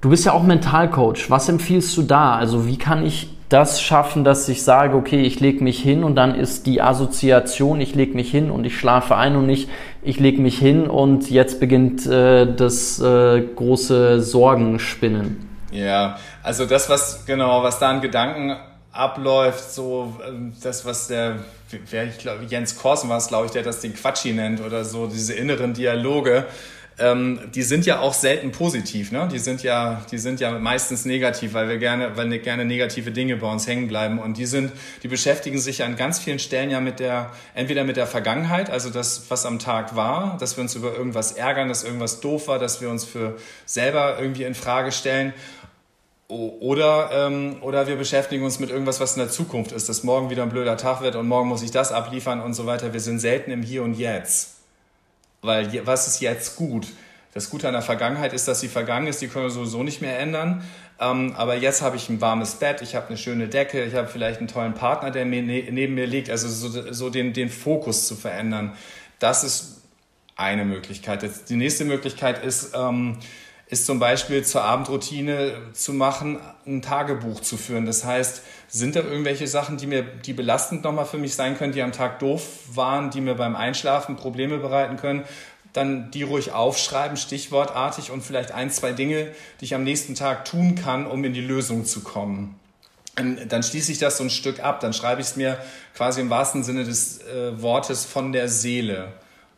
[0.01, 1.29] Du bist ja auch Mentalcoach.
[1.29, 2.33] Was empfiehlst du da?
[2.33, 6.15] Also wie kann ich das schaffen, dass ich sage, okay, ich lege mich hin und
[6.15, 9.69] dann ist die Assoziation, ich lege mich hin und ich schlafe ein und nicht,
[10.01, 15.49] ich lege mich hin und jetzt beginnt äh, das äh, große Sorgenspinnen.
[15.71, 18.55] Ja, also das, was genau, was da an Gedanken
[18.91, 21.39] abläuft, so ähm, das, was der,
[21.89, 24.85] wer ich glaube, Jens Korsen war es, glaube ich, der das den Quatschi nennt oder
[24.85, 26.45] so, diese inneren Dialoge,
[26.99, 29.27] ähm, die sind ja auch selten positiv, ne?
[29.31, 33.11] Die sind ja, die sind ja meistens negativ, weil wir gerne, weil ne, gerne negative
[33.11, 34.19] Dinge bei uns hängen bleiben.
[34.19, 37.97] Und die sind, die beschäftigen sich an ganz vielen Stellen ja mit der, entweder mit
[37.97, 41.83] der Vergangenheit, also das, was am Tag war, dass wir uns über irgendwas ärgern, dass
[41.83, 45.33] irgendwas doof war, dass wir uns für selber irgendwie in Frage stellen.
[46.27, 50.29] Oder, ähm, oder wir beschäftigen uns mit irgendwas, was in der Zukunft ist, dass morgen
[50.29, 52.93] wieder ein blöder Tag wird und morgen muss ich das abliefern und so weiter.
[52.93, 54.52] Wir sind selten im Hier und Jetzt.
[55.43, 56.87] Weil was ist jetzt gut?
[57.33, 60.01] Das Gute an der Vergangenheit ist, dass sie vergangen ist, die können wir sowieso nicht
[60.01, 60.63] mehr ändern.
[60.99, 64.07] Ähm, aber jetzt habe ich ein warmes Bett, ich habe eine schöne Decke, ich habe
[64.07, 66.29] vielleicht einen tollen Partner, der mir ne neben mir liegt.
[66.29, 68.73] Also so, so den, den Fokus zu verändern.
[69.19, 69.81] Das ist
[70.35, 71.27] eine Möglichkeit.
[71.49, 73.17] Die nächste Möglichkeit ist, ähm,
[73.73, 77.87] ist zum Beispiel zur Abendroutine zu machen, ein Tagebuch zu führen.
[77.87, 81.73] Das heißt, sind da irgendwelche Sachen, die mir, die belastend nochmal für mich sein können,
[81.73, 85.23] die am Tag doof waren, die mir beim Einschlafen Probleme bereiten können?
[85.73, 90.45] Dann die ruhig aufschreiben, stichwortartig und vielleicht ein, zwei Dinge, die ich am nächsten Tag
[90.45, 92.59] tun kann, um in die Lösung zu kommen.
[93.15, 95.57] Dann schließe ich das so ein Stück ab, dann schreibe ich es mir
[95.95, 99.13] quasi im wahrsten Sinne des äh, Wortes von der Seele.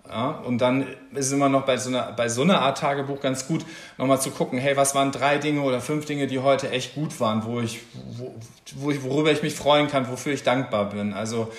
[0.09, 3.21] Ja, und dann ist es immer noch bei so, einer, bei so einer Art Tagebuch
[3.21, 3.65] ganz gut,
[3.97, 7.19] nochmal zu gucken, hey, was waren drei Dinge oder fünf Dinge, die heute echt gut
[7.19, 7.79] waren, wo ich,
[8.17, 8.35] wo,
[8.75, 11.13] wo ich, worüber ich mich freuen kann, wofür ich dankbar bin.
[11.13, 11.51] Also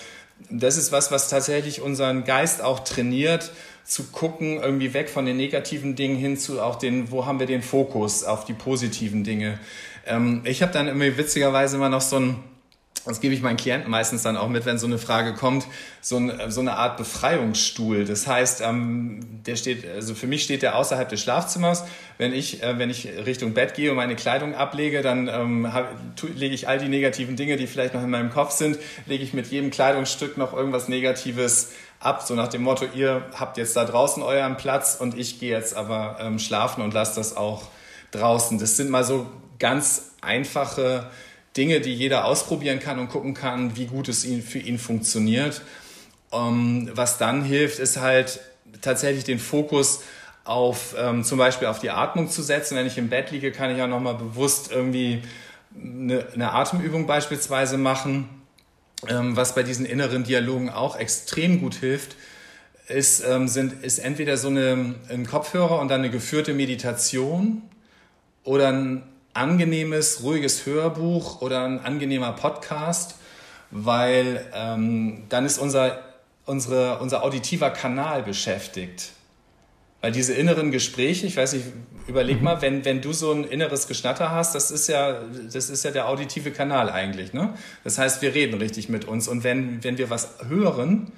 [0.51, 3.51] das ist was, was tatsächlich unseren Geist auch trainiert,
[3.85, 7.47] zu gucken, irgendwie weg von den negativen Dingen hin zu auch den, wo haben wir
[7.47, 9.61] den Fokus auf die positiven Dinge.
[10.07, 12.45] Ähm, ich habe dann immer witzigerweise immer noch so ein
[13.07, 15.67] das gebe ich meinen Klienten meistens dann auch mit, wenn so eine Frage kommt,
[16.01, 18.05] so, ein, so eine Art Befreiungsstuhl.
[18.05, 21.85] Das heißt, ähm, der steht, also für mich steht der außerhalb des Schlafzimmers.
[22.19, 26.17] Wenn ich, äh, wenn ich Richtung Bett gehe und meine Kleidung ablege, dann ähm, hab,
[26.17, 29.23] tu, lege ich all die negativen Dinge, die vielleicht noch in meinem Kopf sind, lege
[29.23, 33.77] ich mit jedem Kleidungsstück noch irgendwas Negatives ab, so nach dem Motto, ihr habt jetzt
[33.77, 37.65] da draußen euren Platz und ich gehe jetzt aber ähm, schlafen und lasse das auch
[38.11, 38.59] draußen.
[38.59, 39.27] Das sind mal so
[39.59, 41.11] ganz einfache
[41.57, 45.63] Dinge, die jeder ausprobieren kann und gucken kann, wie gut es für ihn funktioniert.
[46.33, 48.41] Ähm, was dann hilft, ist halt
[48.83, 50.03] tatsächlich den Fokus
[50.45, 52.77] auf ähm, zum Beispiel auf die Atmung zu setzen.
[52.77, 55.23] Wenn ich im Bett liege, kann ich auch nochmal bewusst irgendwie
[55.75, 58.29] eine, Atemübung beispielsweise machen.
[59.09, 62.17] Ähm, was bei diesen inneren Dialogen auch extrem gut hilft,
[62.89, 67.63] ist, sind, ist entweder so eine, ein Kopfhörer und dann eine geführte Meditation
[68.45, 69.03] oder ein
[69.37, 73.17] angenehmes, ruhiges Hörbuch oder ein angenehmer Podcast,
[73.71, 75.99] weil ähm, dann ist unser,
[76.45, 79.11] unsere, unser auditiver Kanal beschäftigt.
[80.01, 81.65] Weil diese inneren Gespräche, ich weiß nicht,
[82.07, 82.45] überleg mhm.
[82.45, 85.21] mal, wenn, wenn du so ein inneres Geschnatter hast, das ist ja,
[85.53, 87.33] das ist ja der auditive Kanal eigentlich.
[87.33, 87.55] Ne?
[87.83, 89.27] Das heißt, wir reden richtig mit uns.
[89.27, 91.13] Und wenn, wenn wir was hören,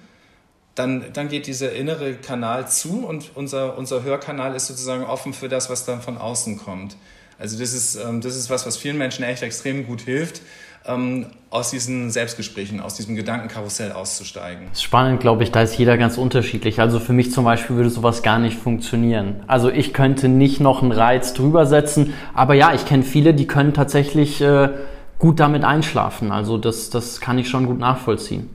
[0.74, 5.48] dann, dann geht dieser innere Kanal zu und unser, unser Hörkanal ist sozusagen offen für
[5.48, 6.96] das, was dann von außen kommt.
[7.38, 10.42] Also das ist, ähm, das ist was, was vielen Menschen echt extrem gut hilft,
[10.87, 14.66] ähm, aus diesen Selbstgesprächen, aus diesem Gedankenkarussell auszusteigen.
[14.74, 16.81] Spannend, glaube ich, da ist jeder ganz unterschiedlich.
[16.81, 19.37] Also für mich zum Beispiel würde sowas gar nicht funktionieren.
[19.46, 23.46] Also ich könnte nicht noch einen Reiz drüber setzen, aber ja, ich kenne viele, die
[23.46, 24.70] können tatsächlich äh,
[25.18, 26.33] gut damit einschlafen.
[26.33, 28.51] Also das, das kann ich schon gut nachvollziehen.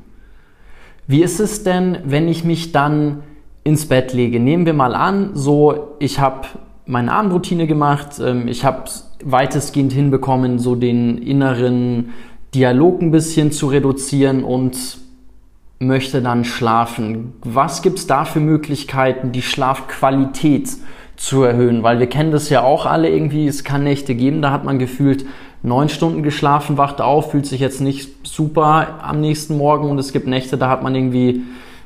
[1.08, 3.24] Wie ist es denn, wenn ich mich dann
[3.64, 4.40] ins Bett lege?
[4.40, 6.48] Nehmen wir mal an, so ich habe
[6.86, 8.20] meine Abendroutine gemacht.
[8.24, 8.84] Ähm, ich habe
[9.24, 12.10] weitestgehend hinbekommen, so den inneren
[12.54, 14.98] Dialog ein bisschen zu reduzieren und
[15.80, 17.34] möchte dann schlafen.
[17.44, 20.70] Was gibt es da für Möglichkeiten, die Schlafqualität
[21.16, 21.84] zu erhöhen?
[21.84, 24.80] Weil wir kennen das ja auch alle irgendwie, es kann Nächte geben, da hat man
[24.80, 25.26] gefühlt
[25.62, 30.12] neun Stunden geschlafen, wacht auf, fühlt sich jetzt nicht super am nächsten Morgen und es
[30.12, 31.42] gibt Nächte, da hat man irgendwie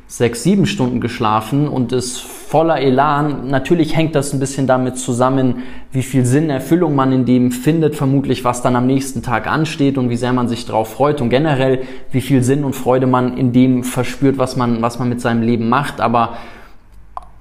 [0.08, 3.50] sechs, sieben Stunden geschlafen und ist voller Elan.
[3.50, 7.96] Natürlich hängt das ein bisschen damit zusammen, wie viel Sinn, Erfüllung man in dem findet,
[7.96, 11.30] vermutlich was dann am nächsten Tag ansteht und wie sehr man sich darauf freut und
[11.30, 15.20] generell, wie viel Sinn und Freude man in dem verspürt, was man, was man mit
[15.20, 16.00] seinem Leben macht.
[16.00, 16.38] Aber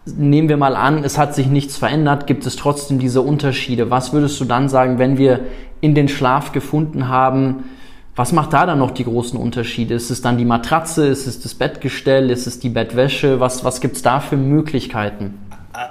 [0.05, 3.91] nehmen wir mal an, es hat sich nichts verändert, gibt es trotzdem diese Unterschiede.
[3.91, 5.41] Was würdest du dann sagen, wenn wir
[5.81, 7.65] in den Schlaf gefunden haben,
[8.17, 9.95] was macht da dann noch die großen Unterschiede?
[9.95, 11.07] Ist es dann die Matratze?
[11.07, 12.31] Ist es das Bettgestell?
[12.31, 13.41] Ist es die Bettwäsche?
[13.41, 15.39] Was, was gibt es da für Möglichkeiten?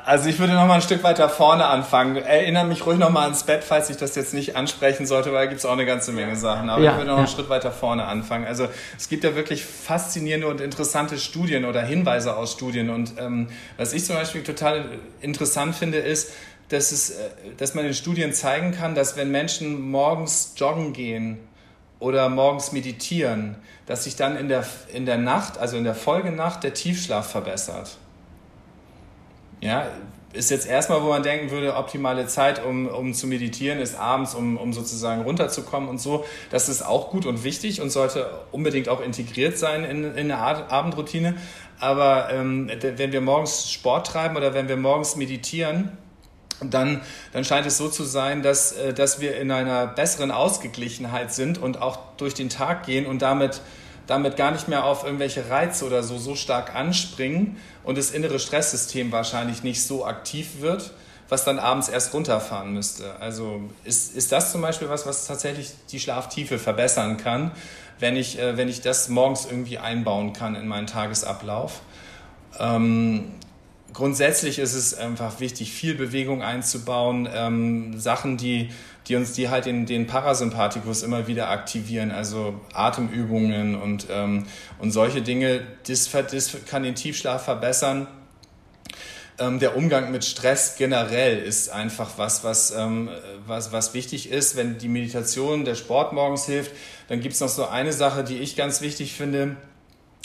[0.03, 2.15] Also ich würde noch mal ein Stück weiter vorne anfangen.
[2.15, 5.45] Erinnere mich ruhig noch mal ans Bett, falls ich das jetzt nicht ansprechen sollte, weil
[5.45, 6.71] da gibt es auch eine ganze Menge Sachen.
[6.71, 7.19] Aber ja, ich würde noch ja.
[7.19, 8.47] einen Schritt weiter vorne anfangen.
[8.47, 12.89] Also es gibt ja wirklich faszinierende und interessante Studien oder Hinweise aus Studien.
[12.89, 14.85] Und ähm, was ich zum Beispiel total
[15.21, 16.33] interessant finde, ist,
[16.69, 21.37] dass, es, äh, dass man in Studien zeigen kann, dass wenn Menschen morgens joggen gehen
[21.99, 23.55] oder morgens meditieren,
[23.85, 27.97] dass sich dann in der, in der Nacht, also in der Folgenacht, der Tiefschlaf verbessert.
[29.61, 29.87] Ja,
[30.35, 34.35] ist jetzt erstmal, wo man denken würde, optimale Zeit, um, um zu meditieren, ist abends,
[34.35, 36.25] um, um sozusagen runterzukommen und so.
[36.49, 40.37] Das ist auch gut und wichtig und sollte unbedingt auch integriert sein in, in eine
[40.37, 41.35] Abendroutine.
[41.79, 45.97] Aber ähm, wenn wir morgens Sport treiben oder wenn wir morgens meditieren,
[46.61, 47.01] dann,
[47.33, 51.57] dann scheint es so zu sein, dass, äh, dass wir in einer besseren Ausgeglichenheit sind
[51.57, 53.61] und auch durch den Tag gehen und damit,
[54.07, 58.39] damit gar nicht mehr auf irgendwelche Reize oder so so stark anspringen und das innere
[58.39, 60.91] Stresssystem wahrscheinlich nicht so aktiv wird,
[61.27, 63.15] was dann abends erst runterfahren müsste.
[63.19, 67.51] Also ist, ist das zum Beispiel was, was tatsächlich die Schlaftiefe verbessern kann,
[67.99, 71.81] wenn ich, äh, wenn ich das morgens irgendwie einbauen kann in meinen Tagesablauf.
[72.59, 73.31] Ähm,
[73.95, 78.69] grundsätzlich ist es einfach wichtig, viel Bewegung einzubauen, ähm, Sachen, die,
[79.07, 84.45] die uns, die halt den, den Parasympathikus immer wieder aktivieren, also Atemübungen und, ähm,
[84.79, 88.07] und solche Dinge, das, das kann den Tiefschlaf verbessern.
[89.39, 93.09] Ähm, der Umgang mit Stress generell ist einfach was, was, ähm,
[93.47, 94.57] was, was wichtig ist.
[94.57, 96.71] Wenn die Meditation, der Sport morgens hilft,
[97.07, 99.55] dann gibt es noch so eine Sache, die ich ganz wichtig finde.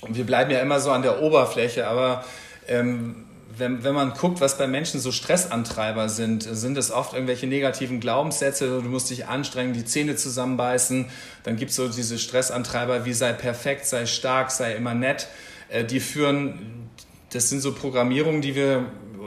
[0.08, 2.24] Wir bleiben ja immer so an der Oberfläche, aber
[2.68, 7.46] ähm, wenn, wenn man guckt, was bei Menschen so Stressantreiber sind, sind es oft irgendwelche
[7.46, 11.06] negativen Glaubenssätze, du musst dich anstrengen, die Zähne zusammenbeißen.
[11.42, 15.28] Dann gibt es so diese Stressantreiber wie sei perfekt, sei stark, sei immer nett.
[15.68, 16.88] Äh, die führen,
[17.32, 18.86] das sind so Programmierungen, die wir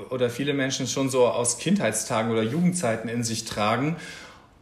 [0.10, 3.96] oder viele Menschen schon so aus Kindheitstagen oder Jugendzeiten in sich tragen.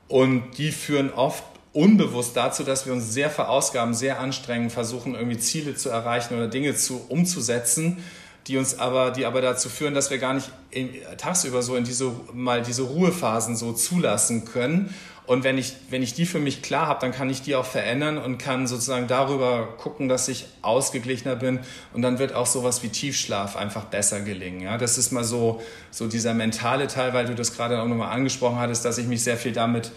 [0.07, 1.43] Und die führen oft
[1.73, 6.47] unbewusst dazu, dass wir uns sehr verausgaben, sehr anstrengen, versuchen irgendwie Ziele zu erreichen oder
[6.47, 8.03] Dinge zu, umzusetzen
[8.47, 10.51] die uns aber, die aber dazu führen, dass wir gar nicht
[11.17, 14.93] tagsüber so in diese, mal diese Ruhephasen so zulassen können.
[15.27, 17.65] Und wenn ich, wenn ich die für mich klar habe, dann kann ich die auch
[17.65, 21.59] verändern und kann sozusagen darüber gucken, dass ich ausgeglichener bin.
[21.93, 24.61] Und dann wird auch sowas wie Tiefschlaf einfach besser gelingen.
[24.61, 28.11] Ja, das ist mal so, so dieser mentale Teil, weil du das gerade auch nochmal
[28.11, 29.91] angesprochen hattest, dass ich mich sehr viel damit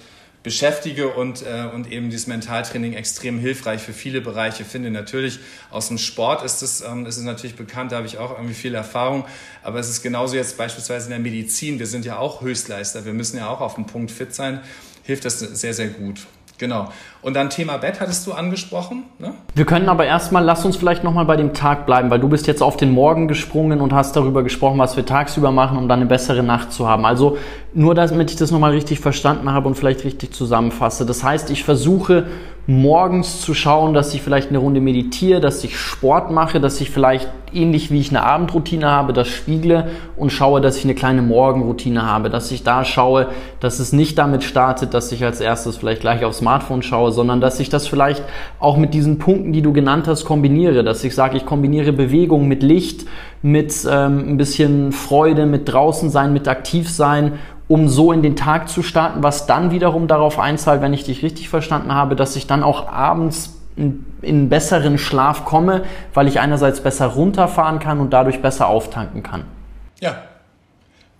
[0.44, 4.90] beschäftige und, äh, und eben dieses Mentaltraining extrem hilfreich für viele Bereiche finde.
[4.90, 8.30] Natürlich aus dem Sport ist es, ähm, ist es natürlich bekannt, da habe ich auch
[8.32, 9.24] irgendwie viel Erfahrung,
[9.62, 11.78] aber es ist genauso jetzt beispielsweise in der Medizin.
[11.78, 14.60] Wir sind ja auch Höchstleister, wir müssen ja auch auf dem Punkt fit sein,
[15.02, 16.26] hilft das sehr, sehr gut.
[16.58, 16.92] Genau.
[17.24, 19.04] Und dann Thema Bett hattest du angesprochen.
[19.18, 19.32] Ne?
[19.54, 22.46] Wir können aber erstmal, lass uns vielleicht nochmal bei dem Tag bleiben, weil du bist
[22.46, 26.00] jetzt auf den Morgen gesprungen und hast darüber gesprochen, was wir tagsüber machen, um dann
[26.00, 27.06] eine bessere Nacht zu haben.
[27.06, 27.38] Also
[27.72, 31.06] nur damit ich das nochmal richtig verstanden habe und vielleicht richtig zusammenfasse.
[31.06, 32.26] Das heißt, ich versuche
[32.66, 36.90] morgens zu schauen, dass ich vielleicht eine Runde meditiere, dass ich Sport mache, dass ich
[36.90, 41.22] vielleicht ähnlich wie ich eine Abendroutine habe, das spiegle und schaue, dass ich eine kleine
[41.22, 43.28] Morgenroutine habe, dass ich da schaue,
[43.60, 47.40] dass es nicht damit startet, dass ich als erstes vielleicht gleich aufs Smartphone schaue, sondern
[47.40, 48.22] dass ich das vielleicht
[48.60, 52.46] auch mit diesen Punkten, die du genannt hast, kombiniere, dass ich sage, ich kombiniere Bewegung
[52.46, 53.06] mit Licht,
[53.40, 57.32] mit ähm, ein bisschen Freude, mit draußen sein, mit aktiv sein
[57.66, 61.22] um so in den Tag zu starten, was dann wiederum darauf einzahlt, wenn ich dich
[61.22, 66.40] richtig verstanden habe, dass ich dann auch abends in, in besseren Schlaf komme, weil ich
[66.40, 69.44] einerseits besser runterfahren kann und dadurch besser auftanken kann.
[70.00, 70.16] Ja,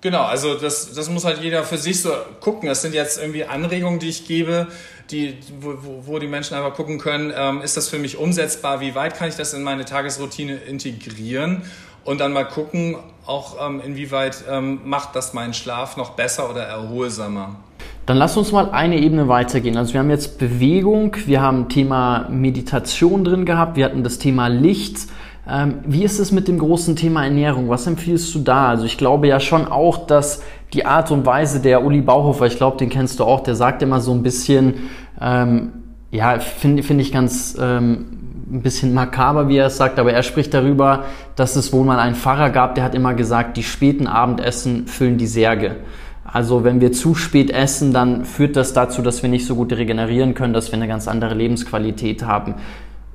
[0.04, 2.10] Genau, also das, das muss halt jeder für sich so
[2.42, 2.68] gucken.
[2.68, 4.66] Das sind jetzt irgendwie Anregungen, die ich gebe,
[5.10, 8.94] die, wo, wo die Menschen einfach gucken können, ähm, ist das für mich umsetzbar, wie
[8.94, 11.62] weit kann ich das in meine Tagesroutine integrieren
[12.04, 16.64] und dann mal gucken, auch ähm, inwieweit ähm, macht das meinen Schlaf noch besser oder
[16.64, 17.56] erholsamer.
[18.04, 19.78] Dann lass uns mal eine Ebene weitergehen.
[19.78, 24.48] Also wir haben jetzt Bewegung, wir haben Thema Meditation drin gehabt, wir hatten das Thema
[24.48, 24.98] Licht.
[25.48, 27.68] Ähm, wie ist es mit dem großen Thema Ernährung?
[27.68, 28.68] Was empfiehlst du da?
[28.68, 32.56] Also ich glaube ja schon auch, dass die Art und Weise der Uli Bauhofer, ich
[32.56, 34.74] glaube, den kennst du auch, der sagt immer so ein bisschen,
[35.20, 35.72] ähm,
[36.10, 38.06] ja, finde find ich ganz ähm,
[38.50, 41.04] ein bisschen makaber, wie er es sagt, aber er spricht darüber,
[41.36, 45.18] dass es wohl mal einen Pfarrer gab, der hat immer gesagt, die späten Abendessen füllen
[45.18, 45.76] die Särge.
[46.24, 49.72] Also wenn wir zu spät essen, dann führt das dazu, dass wir nicht so gut
[49.72, 52.54] regenerieren können, dass wir eine ganz andere Lebensqualität haben.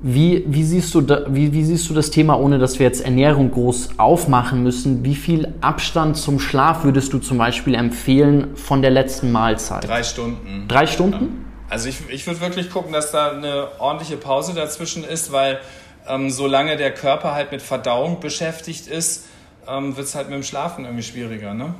[0.01, 3.01] Wie, wie, siehst du da, wie, wie siehst du das Thema, ohne dass wir jetzt
[3.01, 5.03] Ernährung groß aufmachen müssen?
[5.03, 9.85] Wie viel Abstand zum Schlaf würdest du zum Beispiel empfehlen von der letzten Mahlzeit?
[9.85, 10.65] Drei Stunden.
[10.69, 11.45] Drei Stunden?
[11.69, 15.59] Also ich, ich würde wirklich gucken, dass da eine ordentliche Pause dazwischen ist, weil
[16.07, 19.25] ähm, solange der Körper halt mit Verdauung beschäftigt ist,
[19.67, 21.53] ähm, wird es halt mit dem Schlafen irgendwie schwieriger.
[21.53, 21.73] Ne?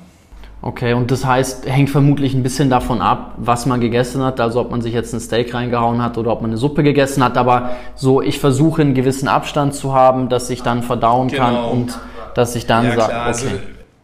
[0.61, 4.59] Okay, und das heißt, hängt vermutlich ein bisschen davon ab, was man gegessen hat, also
[4.59, 7.37] ob man sich jetzt ein Steak reingehauen hat oder ob man eine Suppe gegessen hat,
[7.37, 11.43] aber so, ich versuche einen gewissen Abstand zu haben, dass ich dann verdauen genau.
[11.43, 11.99] kann und
[12.35, 13.21] dass ich dann ja, sage, okay.
[13.21, 13.47] Also,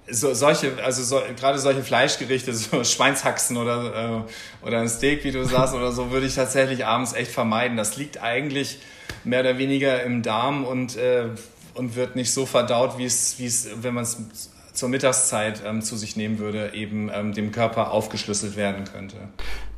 [0.07, 4.23] so, solche, also so, gerade solche Fleischgerichte, so Schweinshaxen oder,
[4.63, 7.75] äh, oder ein Steak, wie du sagst, oder so, würde ich tatsächlich abends echt vermeiden.
[7.75, 8.79] Das liegt eigentlich
[9.25, 11.25] mehr oder weniger im Darm und, äh,
[11.73, 15.81] und wird nicht so verdaut, wie es, wie es, wenn man es zur Mittagszeit ähm,
[15.81, 19.15] zu sich nehmen würde, eben ähm, dem Körper aufgeschlüsselt werden könnte.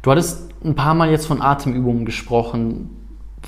[0.02, 2.90] Du hattest ein paar Mal jetzt von Atemübungen gesprochen.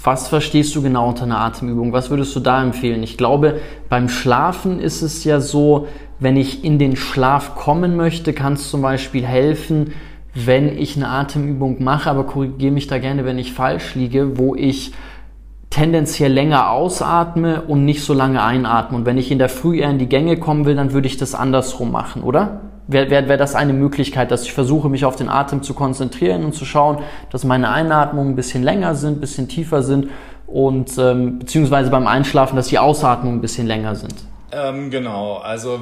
[0.04, 1.92] Was verstehst du genau unter einer Atemübung?
[1.92, 3.04] Was würdest du da empfehlen?
[3.04, 5.88] Ich glaube, beim Schlafen ist es ja so,
[6.20, 9.94] wenn ich in den Schlaf kommen möchte, kann es zum Beispiel helfen,
[10.34, 14.56] wenn ich eine Atemübung mache, aber korrigiere mich da gerne, wenn ich falsch liege, wo
[14.56, 14.94] ich
[15.70, 18.98] tendenziell länger ausatme und nicht so lange einatme.
[18.98, 21.18] Und wenn ich in der Früh eher in die Gänge kommen will, dann würde ich
[21.18, 22.62] das andersrum machen, oder?
[22.88, 26.44] Wäre wär, wär das eine Möglichkeit, dass ich versuche, mich auf den Atem zu konzentrieren
[26.44, 30.10] und zu schauen, dass meine Einatmungen ein bisschen länger sind, ein bisschen tiefer sind
[30.48, 34.16] und ähm, beziehungsweise beim Einschlafen, dass die Ausatmungen ein bisschen länger sind?
[34.52, 35.82] Ähm, genau, also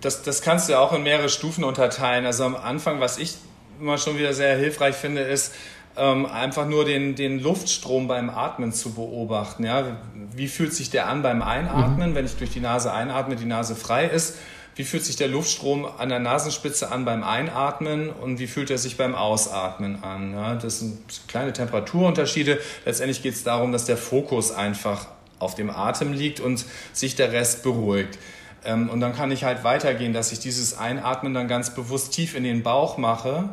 [0.00, 2.26] das, das kannst du ja auch in mehrere Stufen unterteilen.
[2.26, 3.36] Also am Anfang, was ich
[3.80, 5.52] immer schon wieder sehr hilfreich finde, ist,
[5.96, 9.64] ähm, einfach nur den, den Luftstrom beim Atmen zu beobachten.
[9.64, 9.98] Ja?
[10.34, 12.14] Wie fühlt sich der an beim Einatmen, mhm.
[12.14, 14.36] wenn ich durch die Nase einatme, die Nase frei ist?
[14.76, 18.78] Wie fühlt sich der Luftstrom an der Nasenspitze an beim Einatmen und wie fühlt er
[18.78, 20.32] sich beim Ausatmen an?
[20.32, 20.54] Ja?
[20.56, 22.58] Das sind kleine Temperaturunterschiede.
[22.84, 25.06] Letztendlich geht es darum, dass der Fokus einfach
[25.38, 28.18] auf dem Atem liegt und sich der Rest beruhigt.
[28.64, 32.34] Ähm, und dann kann ich halt weitergehen, dass ich dieses Einatmen dann ganz bewusst tief
[32.34, 33.50] in den Bauch mache,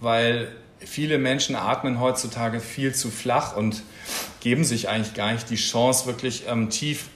[0.00, 0.48] weil
[0.86, 3.82] viele Menschen atmen heutzutage viel zu flach und
[4.40, 7.08] geben sich eigentlich gar nicht die Chance, wirklich ähm, tief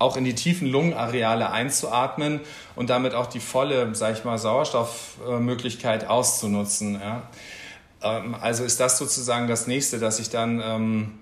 [0.00, 2.40] auch in die tiefen Lungenareale einzuatmen
[2.74, 6.94] und damit auch die volle, sag ich mal, Sauerstoffmöglichkeit auszunutzen.
[6.94, 7.22] Ja.
[8.02, 11.18] Ähm, also ist das sozusagen das nächste, dass ich dann, ähm,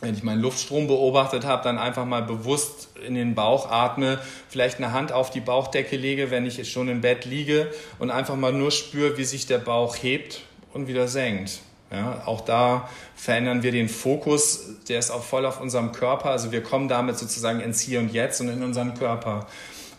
[0.00, 4.18] wenn ich meinen Luftstrom beobachtet habe, dann einfach mal bewusst in den Bauch atme,
[4.48, 8.36] vielleicht eine Hand auf die Bauchdecke lege, wenn ich schon im Bett liege und einfach
[8.36, 10.40] mal nur spüre, wie sich der Bauch hebt
[10.74, 11.60] und wieder senkt.
[11.90, 16.30] Ja, auch da verändern wir den Fokus, der ist auch voll auf unserem Körper.
[16.30, 19.46] Also wir kommen damit sozusagen ins Hier und Jetzt und in unseren Körper.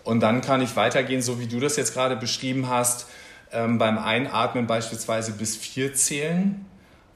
[0.04, 3.08] Und dann kann ich weitergehen, so wie du das jetzt gerade beschrieben hast,
[3.52, 6.66] ähm, beim Einatmen beispielsweise bis vier zählen,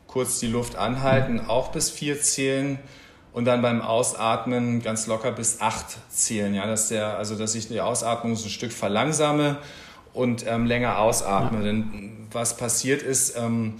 [0.08, 2.80] kurz die Luft anhalten, auch bis vier zählen
[3.34, 6.54] und dann beim Ausatmen ganz locker bis acht zählen.
[6.54, 9.58] Ja, dass der, also dass ich die Ausatmung so ein Stück verlangsame
[10.20, 11.60] und ähm, länger ausatme.
[11.60, 11.64] Ja.
[11.64, 13.76] Denn was passiert ist, ähm,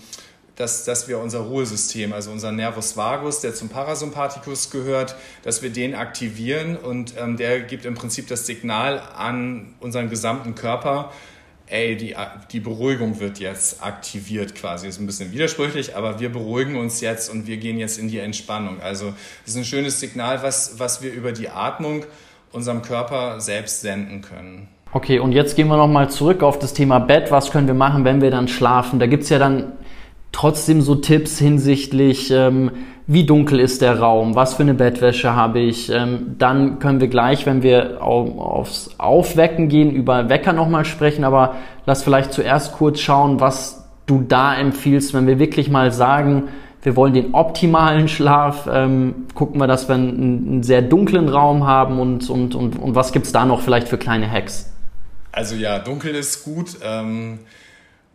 [0.56, 5.70] dass, dass wir unser Ruhesystem, also unser Nervus vagus, der zum Parasympathikus gehört, dass wir
[5.70, 11.12] den aktivieren und ähm, der gibt im Prinzip das Signal an unseren gesamten Körper,
[11.68, 12.16] ey, die,
[12.52, 14.88] die Beruhigung wird jetzt aktiviert quasi.
[14.88, 18.20] Ist ein bisschen widersprüchlich, aber wir beruhigen uns jetzt und wir gehen jetzt in die
[18.20, 18.82] Entspannung.
[18.82, 19.14] Also
[19.46, 22.06] das ist ein schönes Signal, was, was wir über die Atmung
[22.52, 24.68] unserem Körper selbst senden können.
[24.92, 27.32] Okay, und jetzt gehen wir nochmal zurück auf das Thema Bett.
[27.32, 28.98] Was können wir machen, wenn wir dann schlafen?
[28.98, 29.74] Da gibt's ja dann
[30.32, 32.72] trotzdem so Tipps hinsichtlich, ähm,
[33.06, 35.92] wie dunkel ist der Raum, was für eine Bettwäsche habe ich.
[35.92, 41.24] Ähm, dann können wir gleich, wenn wir aufs Aufwecken gehen, über Wecker nochmal sprechen.
[41.24, 46.46] Aber lass vielleicht zuerst kurz schauen, was du da empfiehlst, wenn wir wirklich mal sagen,
[46.82, 51.68] wir wollen den optimalen Schlaf, ähm, gucken wir, dass wir einen, einen, sehr dunklen Raum
[51.68, 54.72] haben und, und, und, und was gibt's da noch vielleicht für kleine Hacks?
[55.32, 56.78] Also ja, dunkel ist gut.
[56.84, 57.40] Ähm,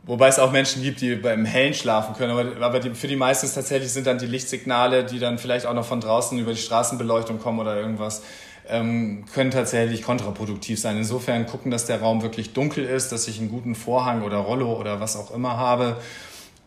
[0.05, 2.33] wobei es auch Menschen gibt, die beim Hellen schlafen können.
[2.33, 5.75] Aber, aber die, für die meisten tatsächlich sind dann die Lichtsignale, die dann vielleicht auch
[5.75, 8.23] noch von draußen über die Straßenbeleuchtung kommen oder irgendwas,
[8.69, 10.97] ähm, können tatsächlich kontraproduktiv sein.
[10.97, 14.75] Insofern gucken, dass der Raum wirklich dunkel ist, dass ich einen guten Vorhang oder Rollo
[14.75, 15.97] oder was auch immer habe,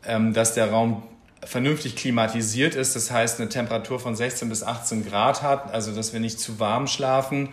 [0.05, 1.03] ähm, dass der Raum
[1.43, 6.13] vernünftig klimatisiert ist, das heißt eine Temperatur von 16 bis 18 Grad hat, also dass
[6.13, 7.49] wir nicht zu warm schlafen.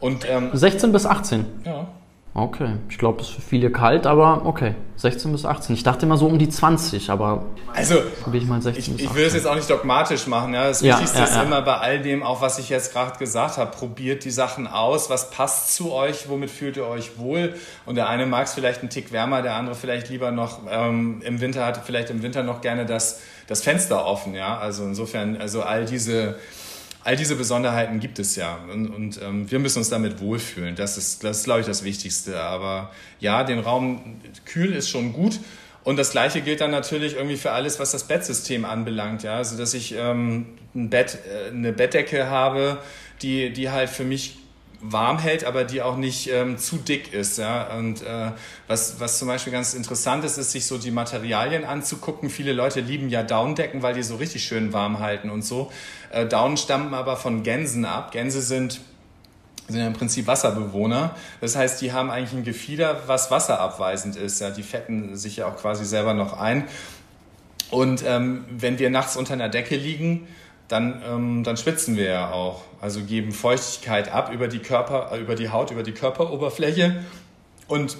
[0.00, 1.46] Und, ähm, 16 bis 18?
[1.64, 1.88] Ja.
[2.36, 5.76] Okay, ich glaube, das ist für viele kalt, aber okay, 16 bis 18.
[5.76, 7.94] Ich dachte immer so um die 20, aber also
[8.32, 10.52] ich mal 16 ich, ich will es jetzt auch nicht dogmatisch machen.
[10.52, 10.66] Ja.
[10.66, 13.56] Das ja, Wichtigste ja, ist immer bei all dem, auch was ich jetzt gerade gesagt
[13.56, 15.10] habe, probiert die Sachen aus.
[15.10, 16.28] Was passt zu euch?
[16.28, 17.54] Womit fühlt ihr euch wohl?
[17.86, 21.22] Und der eine mag es vielleicht einen Tick wärmer, der andere vielleicht lieber noch ähm,
[21.24, 24.34] im Winter hat vielleicht im Winter noch gerne das das Fenster offen.
[24.34, 26.36] Ja, also insofern also all diese
[27.04, 30.74] all diese Besonderheiten gibt es ja und, und ähm, wir müssen uns damit wohlfühlen.
[30.74, 32.40] Das ist, das ist, glaube ich, das Wichtigste.
[32.40, 32.90] Aber
[33.20, 35.38] ja, den Raum kühl ist schon gut.
[35.84, 39.22] Und das Gleiche gilt dann natürlich irgendwie für alles, was das Bettsystem anbelangt.
[39.22, 42.78] Ja, also dass ich ähm, ein Bett, äh, eine Bettdecke habe,
[43.20, 44.38] die, die halt für mich
[44.86, 47.38] warm hält, aber die auch nicht ähm, zu dick ist.
[47.38, 47.74] Ja?
[47.76, 48.32] Und äh,
[48.68, 52.28] was, was zum Beispiel ganz interessant ist, ist, sich so die Materialien anzugucken.
[52.28, 55.72] Viele Leute lieben ja Daunendecken, weil die so richtig schön warm halten und so.
[56.10, 58.12] Äh, Daunen stammen aber von Gänsen ab.
[58.12, 58.80] Gänse sind
[59.66, 61.16] sind ja im Prinzip Wasserbewohner.
[61.40, 64.38] Das heißt, die haben eigentlich ein Gefieder, was wasserabweisend ist.
[64.40, 66.68] Ja, die fetten sich ja auch quasi selber noch ein.
[67.70, 70.28] Und ähm, wenn wir nachts unter einer Decke liegen,
[70.68, 72.62] dann, ähm, dann schwitzen wir ja auch.
[72.80, 77.04] Also geben Feuchtigkeit ab über die Körper, äh, über die Haut, über die Körperoberfläche.
[77.68, 77.96] Und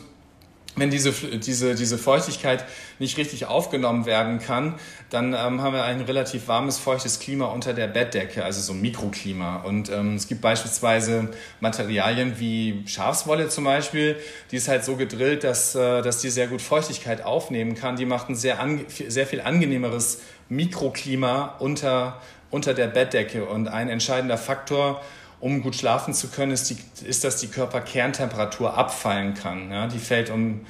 [0.76, 2.64] wenn diese, diese, diese Feuchtigkeit
[2.98, 4.74] nicht richtig aufgenommen werden kann,
[5.08, 8.80] dann ähm, haben wir ein relativ warmes, feuchtes Klima unter der Bettdecke, also so ein
[8.80, 9.58] Mikroklima.
[9.58, 11.28] Und ähm, es gibt beispielsweise
[11.60, 14.16] Materialien wie Schafswolle zum Beispiel,
[14.50, 17.96] die ist halt so gedrillt, dass, äh, dass die sehr gut Feuchtigkeit aufnehmen kann.
[17.96, 18.58] Die macht ein sehr,
[18.88, 22.20] sehr viel angenehmeres Mikroklima unter,
[22.54, 23.44] unter der Bettdecke.
[23.44, 25.02] Und ein entscheidender Faktor,
[25.40, 29.72] um gut schlafen zu können, ist, die, ist dass die Körperkerntemperatur abfallen kann.
[29.72, 30.60] Ja, die fällt um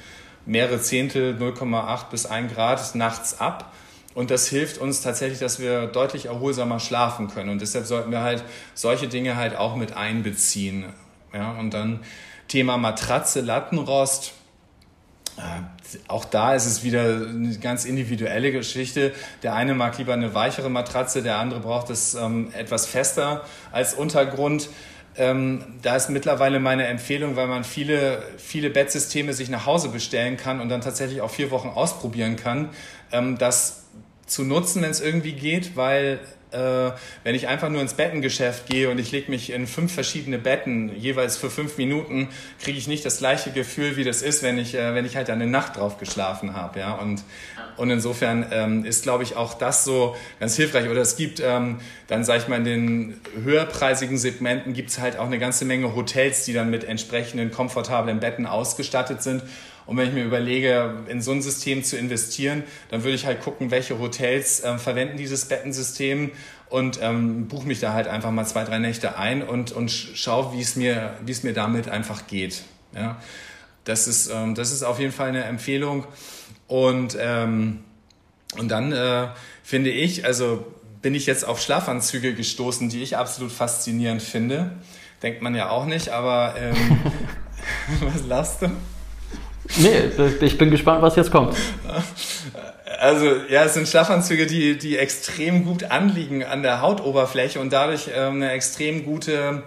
[0.47, 3.71] mehrere Zehntel, 0,8 bis 1 Grad nachts ab.
[4.15, 7.49] Und das hilft uns tatsächlich, dass wir deutlich erholsamer schlafen können.
[7.49, 10.85] Und deshalb sollten wir halt solche Dinge halt auch mit einbeziehen.
[11.33, 11.99] Ja, und dann
[12.47, 14.33] Thema Matratze, Lattenrost.
[15.37, 19.13] Äh, auch da ist es wieder eine ganz individuelle Geschichte.
[19.43, 23.93] Der eine mag lieber eine weichere Matratze, der andere braucht es ähm, etwas fester als
[23.93, 24.69] Untergrund.
[25.17, 30.35] Ähm, da ist mittlerweile meine Empfehlung, weil man viele, viele Bettsysteme sich nach Hause bestellen
[30.35, 32.69] kann und dann tatsächlich auch vier Wochen ausprobieren kann,
[33.11, 33.83] ähm, das
[34.25, 36.19] zu nutzen, wenn es irgendwie geht, weil
[36.55, 36.91] äh,
[37.23, 40.95] wenn ich einfach nur ins Bettengeschäft gehe und ich lege mich in fünf verschiedene Betten,
[40.95, 42.29] jeweils für fünf Minuten,
[42.61, 45.29] kriege ich nicht das gleiche Gefühl, wie das ist, wenn ich, äh, wenn ich halt
[45.29, 46.79] eine Nacht drauf geschlafen habe.
[46.79, 46.93] Ja?
[46.93, 47.23] Und,
[47.77, 50.89] und insofern ähm, ist, glaube ich, auch das so ganz hilfreich.
[50.89, 55.17] Oder es gibt ähm, dann, sage ich mal, in den höherpreisigen Segmenten gibt es halt
[55.17, 59.43] auch eine ganze Menge Hotels, die dann mit entsprechenden komfortablen Betten ausgestattet sind.
[59.85, 63.41] Und wenn ich mir überlege, in so ein System zu investieren, dann würde ich halt
[63.41, 66.31] gucken, welche Hotels äh, verwenden dieses Bettensystem
[66.69, 70.53] und ähm, buche mich da halt einfach mal zwei, drei Nächte ein und, und schaue,
[70.53, 72.63] wie es mir, es mir damit einfach geht.
[72.95, 73.21] Ja?
[73.83, 76.05] Das, ist, ähm, das ist auf jeden Fall eine Empfehlung.
[76.67, 77.83] Und, ähm,
[78.57, 79.27] und dann äh,
[79.63, 80.65] finde ich, also
[81.01, 84.71] bin ich jetzt auf Schlafanzüge gestoßen, die ich absolut faszinierend finde.
[85.21, 86.75] Denkt man ja auch nicht, aber ähm,
[88.01, 88.71] was lachst du?
[89.77, 90.11] Nee,
[90.41, 91.55] ich bin gespannt, was jetzt kommt.
[92.99, 98.09] Also ja, es sind Schlafanzüge, die, die extrem gut anliegen an der Hautoberfläche und dadurch
[98.15, 99.63] ähm, eine extrem gute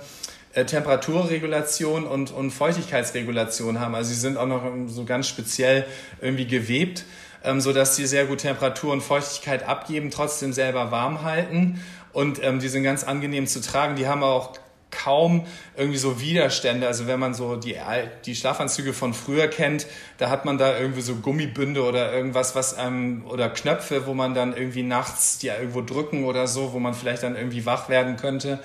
[0.54, 3.94] äh, Temperaturregulation und, und Feuchtigkeitsregulation haben.
[3.94, 5.84] Also sie sind auch noch so ganz speziell
[6.20, 7.04] irgendwie gewebt,
[7.44, 11.80] ähm, so dass sie sehr gut Temperatur und Feuchtigkeit abgeben, trotzdem selber warm halten.
[12.12, 13.96] Und ähm, die sind ganz angenehm zu tragen.
[13.96, 14.52] Die haben auch
[14.90, 16.86] kaum irgendwie so Widerstände.
[16.86, 17.76] Also wenn man so die,
[18.24, 19.86] die Schlafanzüge von früher kennt,
[20.18, 24.34] da hat man da irgendwie so Gummibünde oder irgendwas, was ähm, oder Knöpfe, wo man
[24.34, 28.16] dann irgendwie nachts die irgendwo drücken oder so, wo man vielleicht dann irgendwie wach werden
[28.16, 28.60] könnte.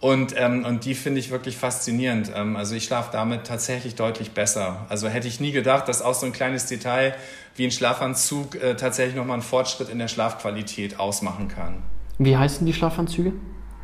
[0.00, 2.32] Und, ähm, und die finde ich wirklich faszinierend.
[2.34, 4.86] Ähm, also ich schlafe damit tatsächlich deutlich besser.
[4.88, 7.14] Also hätte ich nie gedacht, dass auch so ein kleines Detail
[7.54, 11.82] wie ein Schlafanzug äh, tatsächlich nochmal einen Fortschritt in der Schlafqualität ausmachen kann.
[12.18, 13.32] Wie heißen die Schlafanzüge?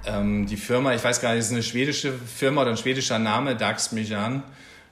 [0.07, 3.57] Ähm, die Firma, ich weiß gar nicht, ist eine schwedische Firma oder ein schwedischer Name,
[3.57, 4.43] Dax Mijan,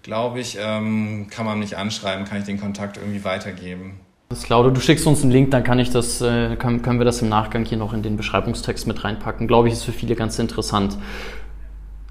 [0.03, 4.01] glaube ich, ähm, kann man mich anschreiben, kann ich den Kontakt irgendwie weitergeben.
[4.29, 7.05] Das Claudio, du schickst uns einen Link, dann kann ich das, äh, können, können wir
[7.05, 9.47] das im Nachgang hier noch in den Beschreibungstext mit reinpacken.
[9.47, 10.97] Glaube ich, ist für viele ganz interessant.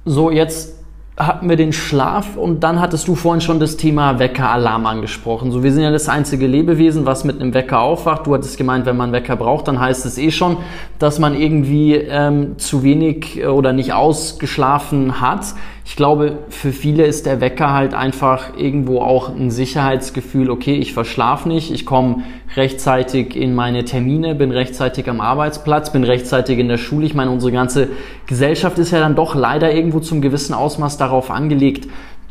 [0.06, 0.83] So, jetzt
[1.16, 5.52] hatten wir den Schlaf und dann hattest du vorhin schon das Thema Wecker-Alarm angesprochen.
[5.52, 8.26] So, wir sind ja das einzige Lebewesen, was mit einem Wecker aufwacht.
[8.26, 10.58] Du hattest gemeint, wenn man Wecker braucht, dann heißt es eh schon,
[10.98, 15.54] dass man irgendwie ähm, zu wenig oder nicht ausgeschlafen hat
[15.86, 20.94] ich glaube, für viele ist der Wecker halt einfach irgendwo auch ein Sicherheitsgefühl, okay, ich
[20.94, 22.24] verschlafe nicht, ich komme
[22.56, 27.06] rechtzeitig in meine Termine, bin rechtzeitig am Arbeitsplatz, bin rechtzeitig in der Schule.
[27.06, 27.90] Ich meine, unsere ganze
[28.28, 31.90] Gesellschaft ist ja dann doch leider irgendwo zum gewissen Ausmaß darauf angelegt,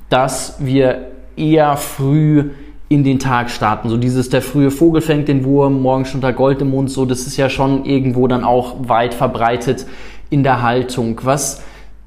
[0.08, 2.50] dass wir eher früh
[2.88, 3.88] in den Tag starten.
[3.88, 7.04] So dieses, der frühe Vogel fängt den Wurm, morgen schon der Gold im Mund, so,
[7.04, 9.86] das ist ja schon irgendwo dann auch weit verbreitet
[10.30, 11.20] in der Haltung.
[11.22, 11.62] Was,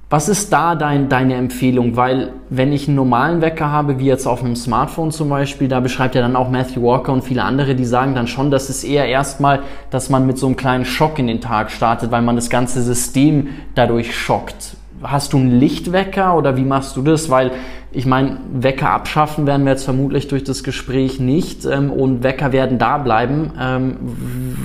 [0.09, 1.95] was ist da dein, deine Empfehlung?
[1.95, 5.79] Weil wenn ich einen normalen Wecker habe, wie jetzt auf einem Smartphone zum Beispiel, da
[5.79, 8.83] beschreibt ja dann auch Matthew Walker und viele andere, die sagen dann schon, dass es
[8.83, 12.35] eher erstmal, dass man mit so einem kleinen Schock in den Tag startet, weil man
[12.35, 14.77] das ganze System dadurch schockt.
[15.01, 17.29] Hast du einen Lichtwecker oder wie machst du das?
[17.29, 17.51] Weil
[17.91, 22.51] ich meine, Wecker abschaffen werden wir jetzt vermutlich durch das Gespräch nicht ähm, und Wecker
[22.51, 23.53] werden da bleiben.
[23.59, 23.95] Ähm,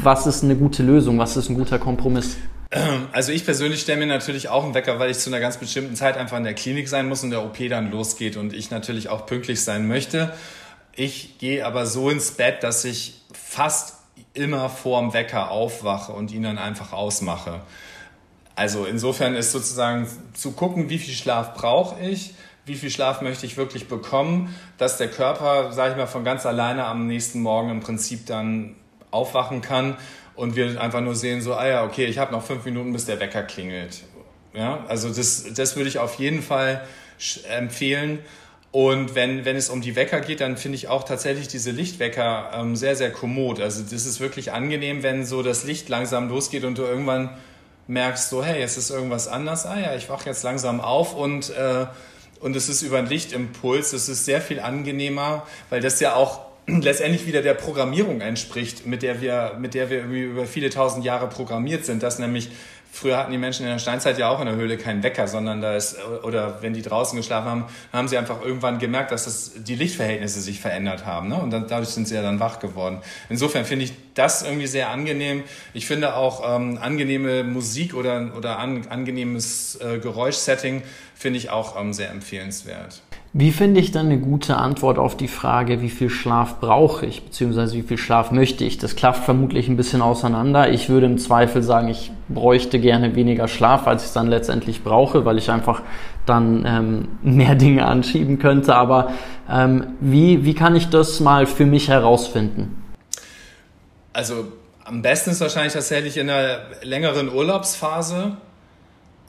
[0.02, 1.18] was ist eine gute Lösung?
[1.18, 2.36] Was ist ein guter Kompromiss?
[3.12, 5.96] Also ich persönlich stelle mir natürlich auch einen Wecker, weil ich zu einer ganz bestimmten
[5.96, 9.08] Zeit einfach in der Klinik sein muss und der OP dann losgeht und ich natürlich
[9.08, 10.32] auch pünktlich sein möchte.
[10.94, 13.94] Ich gehe aber so ins Bett, dass ich fast
[14.34, 17.60] immer vorm Wecker aufwache und ihn dann einfach ausmache.
[18.54, 22.34] Also insofern ist sozusagen zu gucken, wie viel Schlaf brauche ich,
[22.66, 26.44] wie viel Schlaf möchte ich wirklich bekommen, dass der Körper, sage ich mal, von ganz
[26.44, 28.76] alleine am nächsten Morgen im Prinzip dann
[29.10, 29.96] aufwachen kann
[30.40, 33.04] und wir einfach nur sehen, so, ah ja, okay, ich habe noch fünf Minuten, bis
[33.04, 34.04] der Wecker klingelt.
[34.54, 36.86] Ja, also das, das würde ich auf jeden Fall
[37.50, 38.20] empfehlen.
[38.72, 42.52] Und wenn, wenn es um die Wecker geht, dann finde ich auch tatsächlich diese Lichtwecker
[42.54, 43.60] ähm, sehr, sehr kommod.
[43.60, 47.36] Also das ist wirklich angenehm, wenn so das Licht langsam losgeht und du irgendwann
[47.86, 49.66] merkst, so, hey, es ist irgendwas anders.
[49.66, 51.84] Ah ja, ich wache jetzt langsam auf und, äh,
[52.40, 53.92] und es ist über einen Lichtimpuls.
[53.92, 56.49] Es ist sehr viel angenehmer, weil das ja auch
[56.82, 61.04] letztendlich wieder der Programmierung entspricht, mit der wir, mit der wir irgendwie über viele tausend
[61.04, 62.50] Jahre programmiert sind, dass nämlich
[62.92, 65.60] Früher hatten die Menschen in der Steinzeit ja auch in der Höhle keinen Wecker, sondern
[65.60, 69.52] da ist, oder wenn die draußen geschlafen haben, haben sie einfach irgendwann gemerkt, dass das,
[69.62, 71.28] die Lichtverhältnisse sich verändert haben.
[71.28, 71.36] Ne?
[71.36, 72.98] Und dann, dadurch sind sie ja dann wach geworden.
[73.28, 75.44] Insofern finde ich das irgendwie sehr angenehm.
[75.72, 80.82] Ich finde auch ähm, angenehme Musik oder, oder an, angenehmes äh, Geräuschsetting
[81.14, 83.02] finde ich auch ähm, sehr empfehlenswert.
[83.32, 87.22] Wie finde ich dann eine gute Antwort auf die Frage, wie viel Schlaf brauche ich,
[87.22, 88.76] beziehungsweise wie viel Schlaf möchte ich?
[88.76, 90.72] Das klafft vermutlich ein bisschen auseinander.
[90.72, 94.82] Ich würde im Zweifel sagen, ich bräuchte gerne weniger Schlaf, als ich es dann letztendlich
[94.82, 95.82] brauche, weil ich einfach
[96.26, 98.74] dann ähm, mehr Dinge anschieben könnte.
[98.74, 99.12] Aber
[99.48, 102.82] ähm, wie, wie kann ich das mal für mich herausfinden?
[104.12, 104.48] Also
[104.84, 108.38] am besten ist wahrscheinlich tatsächlich in einer längeren Urlaubsphase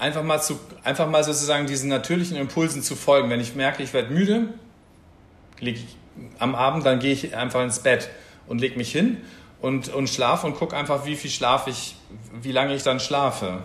[0.02, 3.30] einfach mal, zu, einfach mal sozusagen diesen natürlichen Impulsen zu folgen.
[3.30, 4.47] Wenn ich merke, ich werde müde,
[5.60, 5.95] liege ich
[6.39, 8.10] am Abend, dann gehe ich einfach ins Bett
[8.47, 9.18] und lege mich hin
[9.62, 11.95] und, und schlafe und gucke einfach, wie viel schlafe ich,
[12.41, 13.60] wie lange ich dann schlafe.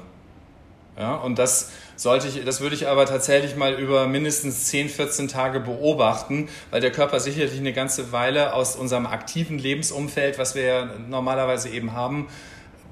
[0.99, 5.29] Ja, und das sollte ich, das würde ich aber tatsächlich mal über mindestens 10, 14
[5.29, 10.63] Tage beobachten, weil der Körper sicherlich eine ganze Weile aus unserem aktiven Lebensumfeld, was wir
[10.63, 12.29] ja normalerweise eben haben,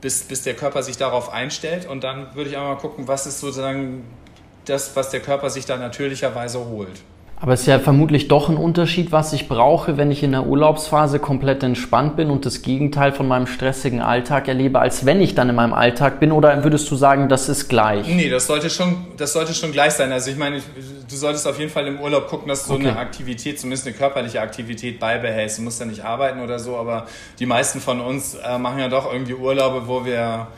[0.05, 1.87] bis, bis der Körper sich darauf einstellt.
[1.87, 4.05] Und dann würde ich einmal gucken, was ist sozusagen
[4.67, 7.01] das, was der Körper sich da natürlicherweise holt.
[7.41, 10.47] Aber es ist ja vermutlich doch ein Unterschied, was ich brauche, wenn ich in der
[10.47, 15.35] Urlaubsphase komplett entspannt bin und das Gegenteil von meinem stressigen Alltag erlebe, als wenn ich
[15.35, 16.33] dann in meinem Alltag bin.
[16.33, 18.07] Oder würdest du sagen, das ist gleich?
[18.07, 20.11] Nee, das sollte schon, das sollte schon gleich sein.
[20.13, 22.89] Also ich meine, du solltest auf jeden Fall im Urlaub gucken, dass du okay.
[22.89, 25.59] eine Aktivität, zumindest eine körperliche Aktivität beibehältst.
[25.59, 27.07] Du musst ja nicht arbeiten oder so, aber
[27.39, 30.49] die meisten von uns äh, machen ja doch irgendwie Urlaube, wo wir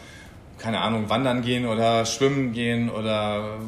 [0.58, 3.58] keine Ahnung, wandern gehen oder schwimmen gehen oder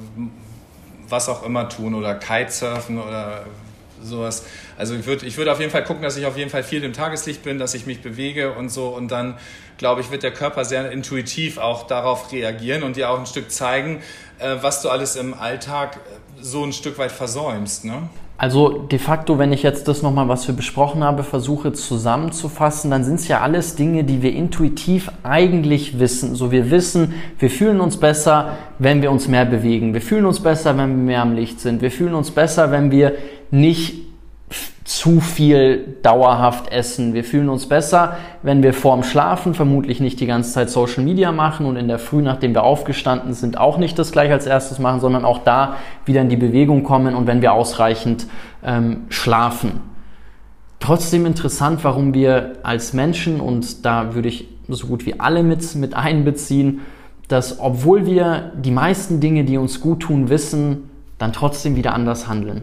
[1.09, 3.45] was auch immer tun oder Kitesurfen oder
[4.03, 4.45] sowas.
[4.77, 6.85] Also ich würde ich würd auf jeden Fall gucken, dass ich auf jeden Fall viel
[6.85, 8.89] im Tageslicht bin, dass ich mich bewege und so.
[8.89, 9.39] Und dann,
[9.77, 13.51] glaube ich, wird der Körper sehr intuitiv auch darauf reagieren und dir auch ein Stück
[13.51, 14.03] zeigen,
[14.39, 16.01] äh, was du alles im Alltag
[16.41, 17.85] so ein Stück weit versäumst.
[17.85, 18.09] Ne?
[18.41, 23.03] Also de facto, wenn ich jetzt das nochmal, was wir besprochen haben, versuche zusammenzufassen, dann
[23.03, 26.37] sind es ja alles Dinge, die wir intuitiv eigentlich wissen.
[26.37, 29.93] So wir wissen, wir fühlen uns besser, wenn wir uns mehr bewegen.
[29.93, 31.83] Wir fühlen uns besser, wenn wir mehr am Licht sind.
[31.83, 33.15] Wir fühlen uns besser, wenn wir
[33.51, 34.08] nicht
[34.89, 37.13] zu viel dauerhaft essen.
[37.13, 41.31] Wir fühlen uns besser, wenn wir vorm Schlafen vermutlich nicht die ganze Zeit Social Media
[41.31, 44.79] machen und in der Früh, nachdem wir aufgestanden sind, auch nicht das gleich als erstes
[44.79, 45.77] machen, sondern auch da
[46.07, 48.29] wieder in die Bewegung kommen und wenn wir ausreichend
[48.65, 49.83] ähm, schlafen.
[50.81, 55.75] Trotzdem interessant, warum wir als Menschen, und da würde ich so gut wie alle mit,
[55.75, 56.81] mit einbeziehen,
[57.29, 62.27] dass obwohl wir die meisten Dinge, die uns gut tun, wissen, dann trotzdem wieder anders
[62.27, 62.63] handeln.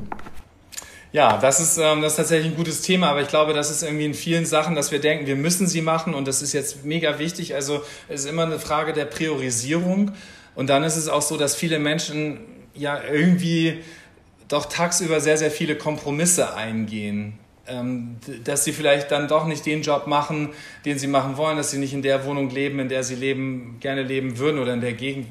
[1.15, 3.83] Ja, das ist, ähm, das ist tatsächlich ein gutes Thema, aber ich glaube, das ist
[3.83, 6.83] irgendwie in vielen Sachen, dass wir denken, wir müssen sie machen und das ist jetzt
[6.83, 7.55] mega wichtig.
[7.55, 10.11] Also es ist immer eine Frage der Priorisierung
[10.55, 12.39] und dann ist es auch so, dass viele Menschen
[12.73, 13.79] ja irgendwie
[14.49, 17.39] doch tagsüber sehr, sehr viele Kompromisse eingehen.
[17.65, 20.49] Ähm, dass sie vielleicht dann doch nicht den Job machen,
[20.83, 23.77] den sie machen wollen, dass sie nicht in der Wohnung leben, in der sie leben,
[23.79, 25.27] gerne leben würden oder in der Gegend,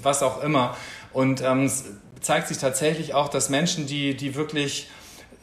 [0.00, 0.76] was auch immer.
[1.12, 1.86] Und ähm, es
[2.20, 4.86] zeigt sich tatsächlich auch, dass Menschen, die, die wirklich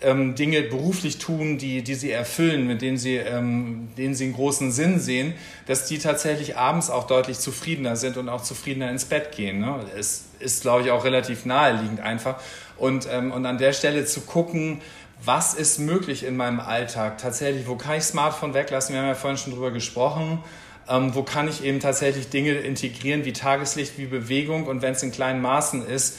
[0.01, 4.33] ähm, Dinge beruflich tun, die, die sie erfüllen, mit denen sie, ähm, denen sie einen
[4.33, 5.33] großen Sinn sehen,
[5.67, 9.59] dass die tatsächlich abends auch deutlich zufriedener sind und auch zufriedener ins Bett gehen.
[9.59, 9.79] Ne?
[9.97, 12.39] Es ist, glaube ich, auch relativ naheliegend einfach.
[12.77, 14.81] Und, ähm, und an der Stelle zu gucken,
[15.23, 19.15] was ist möglich in meinem Alltag tatsächlich, wo kann ich Smartphone weglassen, wir haben ja
[19.15, 20.43] vorhin schon drüber gesprochen,
[20.89, 25.03] ähm, wo kann ich eben tatsächlich Dinge integrieren wie Tageslicht, wie Bewegung und wenn es
[25.03, 26.17] in kleinen Maßen ist,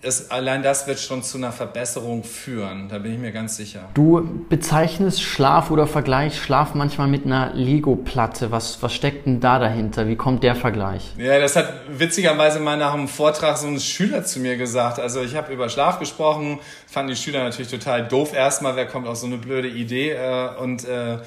[0.00, 3.88] es, allein das wird schon zu einer Verbesserung führen, da bin ich mir ganz sicher.
[3.94, 8.52] Du bezeichnest Schlaf oder Vergleich Schlaf manchmal mit einer Lego-Platte.
[8.52, 10.06] Was, was steckt denn da dahinter?
[10.06, 11.14] Wie kommt der Vergleich?
[11.18, 15.00] Ja, das hat witzigerweise mal nach einem Vortrag so ein Schüler zu mir gesagt.
[15.00, 19.08] Also ich habe über Schlaf gesprochen, fanden die Schüler natürlich total doof erstmal, wer kommt
[19.08, 20.12] auf so eine blöde Idee.
[20.12, 21.18] Äh, und, äh,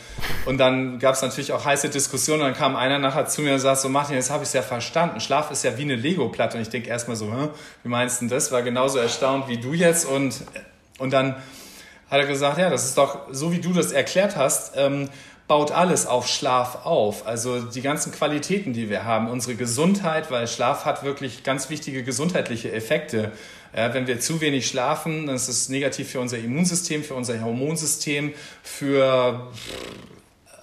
[0.45, 2.41] und dann gab es natürlich auch heiße Diskussionen.
[2.41, 4.53] Und dann kam einer nachher zu mir und sagt so, Martin, jetzt habe ich es
[4.53, 5.19] ja verstanden.
[5.19, 6.55] Schlaf ist ja wie eine Lego-Platte.
[6.55, 7.49] Und ich denke erstmal so, Hä,
[7.83, 8.49] wie meinst du das?
[8.61, 10.05] War genauso erstaunt wie du jetzt.
[10.05, 10.35] Und,
[10.99, 11.33] und dann
[12.11, 14.73] hat er gesagt, ja, das ist doch so, wie du das erklärt hast.
[14.77, 15.09] Ähm,
[15.47, 17.25] baut alles auf Schlaf auf.
[17.25, 22.03] Also die ganzen Qualitäten, die wir haben, unsere Gesundheit, weil Schlaf hat wirklich ganz wichtige
[22.03, 23.31] gesundheitliche Effekte.
[23.75, 27.41] Ja, wenn wir zu wenig schlafen, dann ist es negativ für unser Immunsystem, für unser
[27.41, 28.31] Hormonsystem,
[28.61, 29.49] für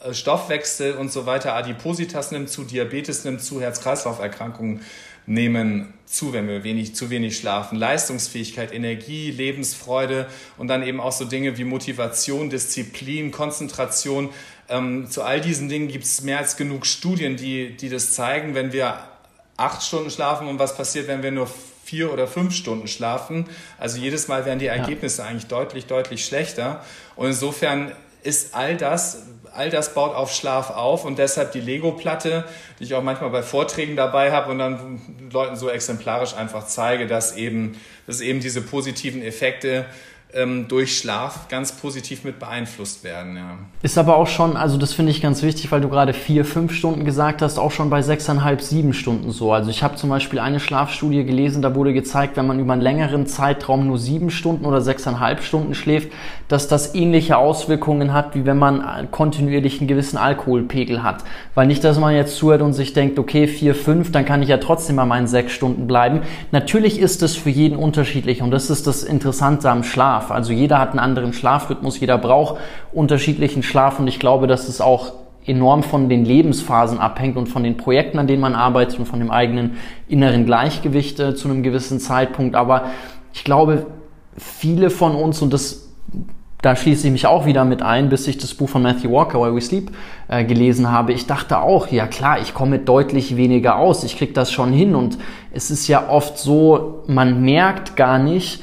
[0.04, 1.54] äh, Stoffwechsel und so weiter.
[1.54, 4.82] Adipositas nimmt zu, Diabetes nimmt zu, Herz-Kreislauf-Erkrankungen
[5.28, 7.76] nehmen zu, wenn wir wenig, zu wenig schlafen.
[7.76, 10.26] Leistungsfähigkeit, Energie, Lebensfreude
[10.56, 14.30] und dann eben auch so Dinge wie Motivation, Disziplin, Konzentration.
[14.68, 18.54] Ähm, zu all diesen Dingen gibt es mehr als genug Studien, die, die das zeigen.
[18.54, 18.98] Wenn wir
[19.58, 21.48] acht Stunden schlafen und was passiert, wenn wir nur
[21.84, 23.46] vier oder fünf Stunden schlafen.
[23.78, 25.28] Also jedes Mal werden die Ergebnisse ja.
[25.28, 26.84] eigentlich deutlich, deutlich schlechter.
[27.16, 29.24] Und insofern ist all das,
[29.54, 32.44] all das baut auf Schlaf auf und deshalb die Lego-Platte,
[32.78, 35.00] die ich auch manchmal bei Vorträgen dabei habe und dann
[35.32, 39.86] Leuten so exemplarisch einfach zeige, dass eben, dass eben diese positiven Effekte
[40.68, 43.36] durch Schlaf ganz positiv mit beeinflusst werden.
[43.36, 43.58] Ja.
[43.80, 46.74] Ist aber auch schon, also das finde ich ganz wichtig, weil du gerade vier, fünf
[46.74, 49.54] Stunden gesagt hast, auch schon bei sechseinhalb, sieben Stunden so.
[49.54, 52.82] Also ich habe zum Beispiel eine Schlafstudie gelesen, da wurde gezeigt, wenn man über einen
[52.82, 56.12] längeren Zeitraum nur sieben Stunden oder sechseinhalb Stunden schläft,
[56.48, 61.24] dass das ähnliche Auswirkungen hat, wie wenn man kontinuierlich einen gewissen Alkoholpegel hat.
[61.54, 64.50] Weil nicht, dass man jetzt zuhört und sich denkt, okay, vier, fünf, dann kann ich
[64.50, 66.20] ja trotzdem bei meinen sechs Stunden bleiben.
[66.52, 70.17] Natürlich ist es für jeden unterschiedlich und das ist das Interessante am Schlaf.
[70.18, 70.30] Schlaf.
[70.30, 72.60] Also jeder hat einen anderen Schlafrhythmus, jeder braucht
[72.92, 75.12] unterschiedlichen Schlaf und ich glaube, dass es auch
[75.46, 79.18] enorm von den Lebensphasen abhängt und von den Projekten, an denen man arbeitet und von
[79.18, 82.54] dem eigenen inneren Gleichgewicht äh, zu einem gewissen Zeitpunkt.
[82.54, 82.86] Aber
[83.32, 83.86] ich glaube,
[84.36, 85.88] viele von uns, und das
[86.60, 89.40] da schließe ich mich auch wieder mit ein, bis ich das Buch von Matthew Walker,
[89.40, 89.92] Why We Sleep,
[90.26, 91.12] äh, gelesen habe.
[91.12, 94.96] Ich dachte auch, ja klar, ich komme deutlich weniger aus, ich krieg das schon hin.
[94.96, 95.18] Und
[95.52, 98.60] es ist ja oft so, man merkt gar nicht,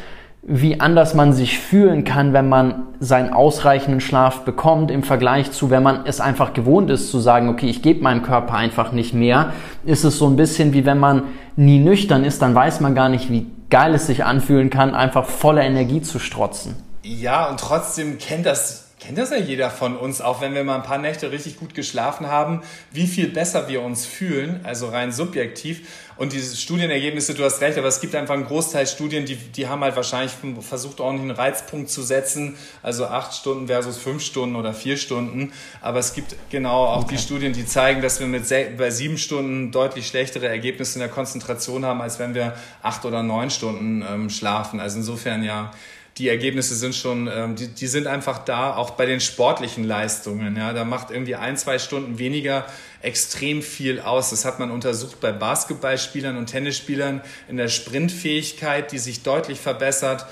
[0.47, 5.71] wie anders man sich fühlen kann, wenn man seinen ausreichenden Schlaf bekommt, im Vergleich zu,
[5.71, 9.15] wenn man es einfach gewohnt ist zu sagen, okay, ich gebe meinem Körper einfach nicht
[9.15, 9.53] mehr,
[9.85, 11.23] ist es so ein bisschen wie wenn man
[11.55, 15.25] nie nüchtern ist, dann weiß man gar nicht, wie geil es sich anfühlen kann, einfach
[15.25, 16.75] voller Energie zu strotzen.
[17.01, 20.77] Ja, und trotzdem kennt das kennt das ja jeder von uns, auch wenn wir mal
[20.77, 25.11] ein paar Nächte richtig gut geschlafen haben, wie viel besser wir uns fühlen, also rein
[25.11, 25.87] subjektiv.
[26.17, 29.67] Und diese Studienergebnisse, du hast recht, aber es gibt einfach einen Großteil Studien, die, die
[29.67, 34.55] haben halt wahrscheinlich versucht, ordentlich einen Reizpunkt zu setzen, also acht Stunden versus fünf Stunden
[34.55, 35.51] oder vier Stunden.
[35.81, 37.15] Aber es gibt genau auch okay.
[37.15, 38.47] die Studien, die zeigen, dass wir mit
[38.77, 43.21] bei sieben Stunden deutlich schlechtere Ergebnisse in der Konzentration haben, als wenn wir acht oder
[43.21, 44.79] neun Stunden ähm, schlafen.
[44.79, 45.71] Also insofern ja,
[46.17, 50.55] die Ergebnisse sind schon, ähm, die, die sind einfach da, auch bei den sportlichen Leistungen.
[50.55, 52.65] Ja, da macht irgendwie ein, zwei Stunden weniger
[53.01, 54.29] extrem viel aus.
[54.29, 60.25] Das hat man untersucht bei Basketballspielern und Tennisspielern in der Sprintfähigkeit, die sich deutlich verbessert.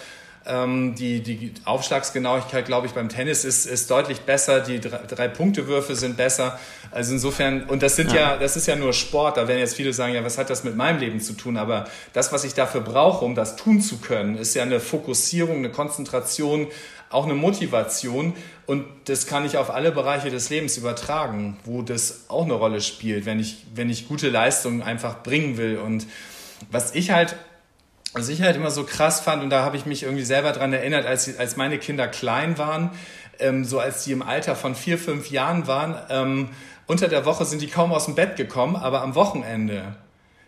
[0.46, 4.60] Ähm, die, die Aufschlagsgenauigkeit, glaube ich, beim Tennis ist, ist deutlich besser.
[4.60, 6.60] Die Drei-Punkte-Würfe sind besser.
[6.92, 8.34] Also insofern, und das sind ja.
[8.34, 8.38] ja.
[8.38, 9.38] das ist ja nur Sport.
[9.38, 11.56] Da werden jetzt viele sagen, ja, was hat das mit meinem Leben zu tun?
[11.56, 15.58] Aber das, was ich dafür brauche, um das tun zu können, ist ja eine Fokussierung,
[15.58, 16.68] eine Konzentration,
[17.10, 18.34] auch eine Motivation.
[18.66, 22.82] Und das kann ich auf alle Bereiche des Lebens übertragen, wo das auch eine Rolle
[22.82, 25.78] spielt, wenn ich, wenn ich gute Leistungen einfach bringen will.
[25.78, 26.06] Und
[26.70, 27.38] was ich halt
[28.14, 30.72] was ich halt immer so krass fand, und da habe ich mich irgendwie selber dran
[30.72, 32.92] erinnert, als, als meine Kinder klein waren,
[33.40, 36.50] ähm, so als die im Alter von vier, fünf Jahren waren, ähm,
[36.86, 39.96] unter der Woche sind die kaum aus dem Bett gekommen, aber am Wochenende,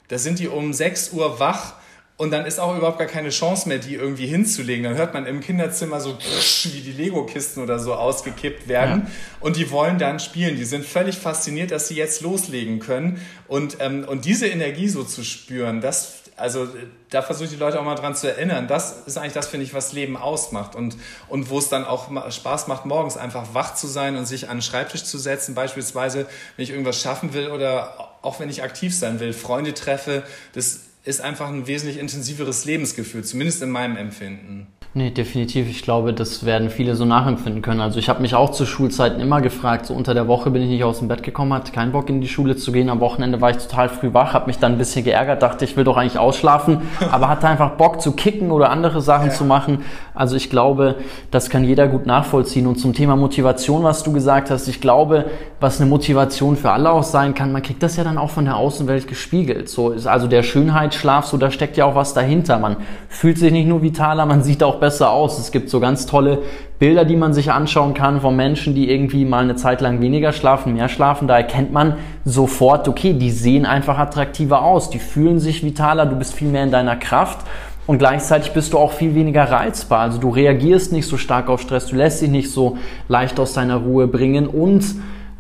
[0.10, 1.74] da sind die um sechs Uhr wach
[2.18, 4.84] und dann ist auch überhaupt gar keine Chance mehr, die irgendwie hinzulegen.
[4.84, 6.18] Dann hört man im Kinderzimmer so,
[6.64, 9.02] wie die Lego-Kisten oder so ausgekippt werden.
[9.06, 9.12] Ja.
[9.42, 10.56] Und die wollen dann spielen.
[10.56, 13.20] Die sind völlig fasziniert, dass sie jetzt loslegen können.
[13.50, 16.68] Und, ähm, und diese Energie so zu spüren, das also
[17.10, 18.68] da versuche ich die Leute auch mal dran zu erinnern.
[18.68, 20.98] Das ist eigentlich das, finde ich, was Leben ausmacht und,
[21.30, 24.58] und wo es dann auch Spaß macht, morgens einfach wach zu sein und sich an
[24.58, 25.56] den Schreibtisch zu setzen.
[25.56, 30.24] Beispielsweise, wenn ich irgendwas schaffen will oder auch wenn ich aktiv sein will, Freunde treffe.
[30.54, 34.68] Das ist einfach ein wesentlich intensiveres Lebensgefühl, zumindest in meinem Empfinden.
[34.98, 35.70] Nee, definitiv.
[35.70, 37.82] Ich glaube, das werden viele so nachempfinden können.
[37.82, 40.70] Also ich habe mich auch zu Schulzeiten immer gefragt, so unter der Woche bin ich
[40.70, 42.90] nicht aus dem Bett gekommen, hatte keinen Bock in die Schule zu gehen.
[42.90, 45.76] Am Wochenende war ich total früh wach, habe mich dann ein bisschen geärgert, dachte, ich
[45.76, 49.34] will doch eigentlich ausschlafen, aber hatte einfach Bock zu kicken oder andere Sachen ja.
[49.34, 49.84] zu machen.
[50.16, 50.96] Also ich glaube,
[51.30, 52.68] das kann jeder gut nachvollziehen.
[52.68, 55.26] Und zum Thema Motivation, was du gesagt hast, ich glaube,
[55.60, 58.46] was eine Motivation für alle auch sein kann, man kriegt das ja dann auch von
[58.46, 59.70] der Außenwelt gespiegelt.
[59.70, 62.58] So ist also der Schönheitsschlaf, so da steckt ja auch was dahinter.
[62.60, 62.78] Man
[63.10, 65.38] fühlt sich nicht nur vitaler, man sieht auch besser aus.
[65.38, 66.40] Es gibt so ganz tolle
[66.80, 70.34] Bilder, die man sich anschauen kann von Menschen, die irgendwie mal eine Zeit lang weniger
[70.34, 71.28] schlafen, mehr schlafen.
[71.28, 71.96] Da erkennt man
[72.26, 76.64] sofort, okay, die sehen einfach attraktiver aus, die fühlen sich vitaler, du bist viel mehr
[76.64, 77.40] in deiner Kraft.
[77.88, 80.00] Und gleichzeitig bist du auch viel weniger reizbar.
[80.00, 82.78] Also du reagierst nicht so stark auf Stress, du lässt dich nicht so
[83.08, 84.84] leicht aus deiner Ruhe bringen und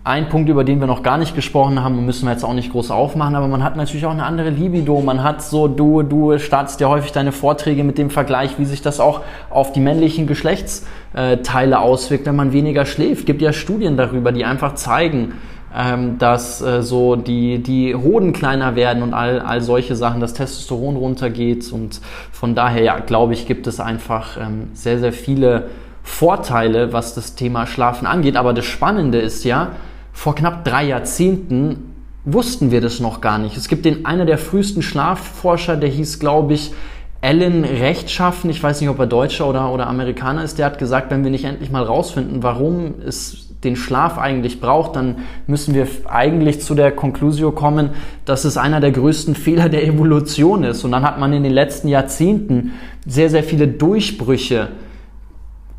[0.05, 2.71] ein Punkt, über den wir noch gar nicht gesprochen haben, müssen wir jetzt auch nicht
[2.71, 5.01] groß aufmachen, aber man hat natürlich auch eine andere Libido.
[5.01, 8.83] Man hat so, du, du startest ja häufig deine Vorträge mit dem Vergleich, wie sich
[8.83, 13.25] das auch auf die männlichen Geschlechtsteile auswirkt, wenn man weniger schläft.
[13.25, 15.33] Gibt ja Studien darüber, die einfach zeigen,
[15.75, 20.33] ähm, dass äh, so die, die Hoden kleiner werden und all, all solche Sachen, dass
[20.33, 21.71] Testosteron runtergeht.
[21.71, 21.99] Und
[22.31, 25.69] von daher, ja, glaube ich, gibt es einfach ähm, sehr, sehr viele
[26.01, 28.37] Vorteile, was das Thema Schlafen angeht.
[28.37, 29.71] Aber das Spannende ist ja,
[30.13, 33.57] vor knapp drei Jahrzehnten wussten wir das noch gar nicht.
[33.57, 36.73] Es gibt den einer der frühesten Schlafforscher, der hieß, glaube ich,
[37.21, 41.11] Alan Rechtschaffen, ich weiß nicht, ob er Deutscher oder, oder Amerikaner ist, der hat gesagt,
[41.11, 45.87] wenn wir nicht endlich mal rausfinden, warum es den Schlaf eigentlich braucht, dann müssen wir
[46.07, 47.89] eigentlich zu der Konklusio kommen,
[48.23, 50.83] dass es einer der größten Fehler der Evolution ist.
[50.83, 52.73] Und dann hat man in den letzten Jahrzehnten
[53.05, 54.69] sehr, sehr viele Durchbrüche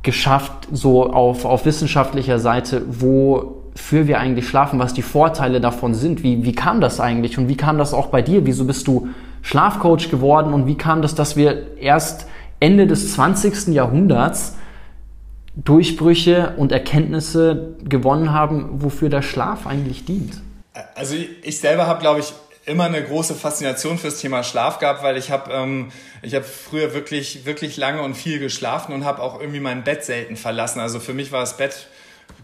[0.03, 5.95] geschafft, so auf, auf wissenschaftlicher Seite, wo wofür wir eigentlich schlafen, was die Vorteile davon
[5.95, 6.23] sind.
[6.23, 8.47] Wie, wie kam das eigentlich und wie kam das auch bei dir?
[8.47, 9.09] Wieso bist du
[9.43, 12.27] Schlafcoach geworden und wie kam das, dass wir erst
[12.59, 13.75] Ende des 20.
[13.75, 14.57] Jahrhunderts
[15.57, 20.35] Durchbrüche und Erkenntnisse gewonnen haben, wofür der Schlaf eigentlich dient?
[20.95, 22.33] Also ich selber habe, glaube ich,
[22.67, 25.89] immer eine große Faszination fürs Thema Schlaf gehabt, weil ich habe ähm,
[26.23, 30.05] ich habe früher wirklich wirklich lange und viel geschlafen und habe auch irgendwie mein Bett
[30.05, 30.81] selten verlassen.
[30.81, 31.87] Also für mich war das Bett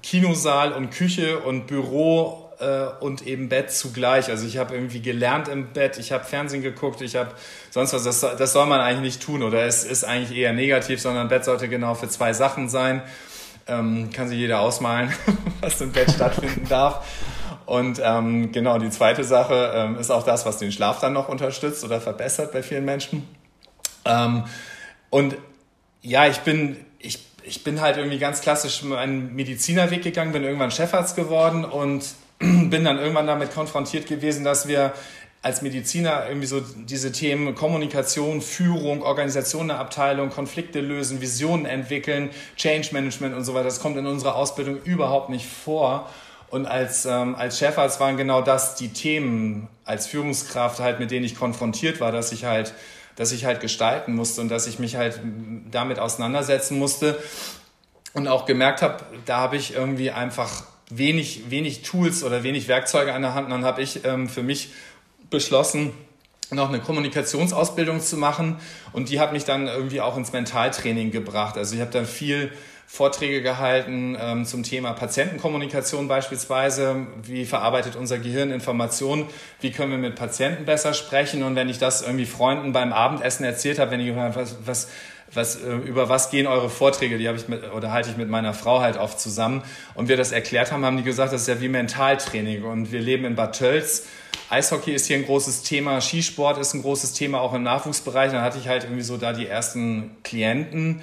[0.03, 4.29] Kinosaal und Küche und Büro äh, und eben Bett zugleich.
[4.29, 7.33] Also ich habe irgendwie gelernt im Bett, ich habe Fernsehen geguckt, ich habe
[7.71, 8.05] sonst was.
[8.05, 11.45] Das, das soll man eigentlich nicht tun oder es ist eigentlich eher negativ, sondern Bett
[11.45, 13.03] sollte genau für zwei Sachen sein.
[13.67, 15.13] Ähm, kann sich jeder ausmalen,
[15.61, 17.07] was im Bett stattfinden darf.
[17.67, 21.29] Und ähm, genau, die zweite Sache ähm, ist auch das, was den Schlaf dann noch
[21.29, 23.27] unterstützt oder verbessert bei vielen Menschen.
[24.05, 24.45] Ähm,
[25.11, 25.37] und
[26.01, 30.71] ja, ich bin, ich ich bin halt irgendwie ganz klassisch meinen Medizinerweg gegangen, bin irgendwann
[30.71, 32.05] Chefarzt geworden und
[32.71, 34.93] bin dann irgendwann damit konfrontiert gewesen, dass wir
[35.43, 42.31] als Mediziner irgendwie so diese Themen Kommunikation, Führung, Organisation der Abteilung, Konflikte lösen, Visionen entwickeln,
[42.57, 46.09] Change Management und so weiter, das kommt in unserer Ausbildung überhaupt nicht vor.
[46.49, 51.25] Und als, ähm, als Chefarzt waren genau das die Themen als Führungskraft halt, mit denen
[51.25, 52.75] ich konfrontiert war, dass ich halt
[53.17, 55.21] dass ich halt gestalten musste und dass ich mich halt
[55.71, 57.19] damit auseinandersetzen musste
[58.15, 60.65] und auch gemerkt habe, da habe ich irgendwie einfach
[60.97, 63.47] wenig, wenig Tools oder wenig Werkzeuge an der Hand.
[63.47, 64.71] Und dann habe ich ähm, für mich
[65.31, 65.93] beschlossen,
[66.51, 68.57] noch eine Kommunikationsausbildung zu machen
[68.93, 71.57] und die hat mich dann irgendwie auch ins Mentaltraining gebracht.
[71.57, 72.53] Also ich habe dann viel
[72.87, 77.07] Vorträge gehalten ähm, zum Thema Patientenkommunikation beispielsweise.
[77.23, 79.27] Wie verarbeitet unser Gehirn Informationen?
[79.63, 81.43] Wie können wir mit Patienten besser sprechen?
[81.43, 84.89] Und wenn ich das irgendwie Freunden beim Abendessen erzählt habe, wenn ich was, was
[85.35, 88.29] was, äh, über was gehen eure Vorträge, die habe ich mit, oder halte ich mit
[88.29, 89.63] meiner Frau halt oft zusammen.
[89.95, 92.65] Und wir das erklärt haben, haben die gesagt, das ist ja wie Mentaltraining.
[92.65, 94.07] Und wir leben in Bad Tölz.
[94.51, 98.33] Eishockey ist hier ein großes Thema, Skisport ist ein großes Thema, auch im Nachwuchsbereich.
[98.33, 101.01] Dann hatte ich halt irgendwie so da die ersten Klienten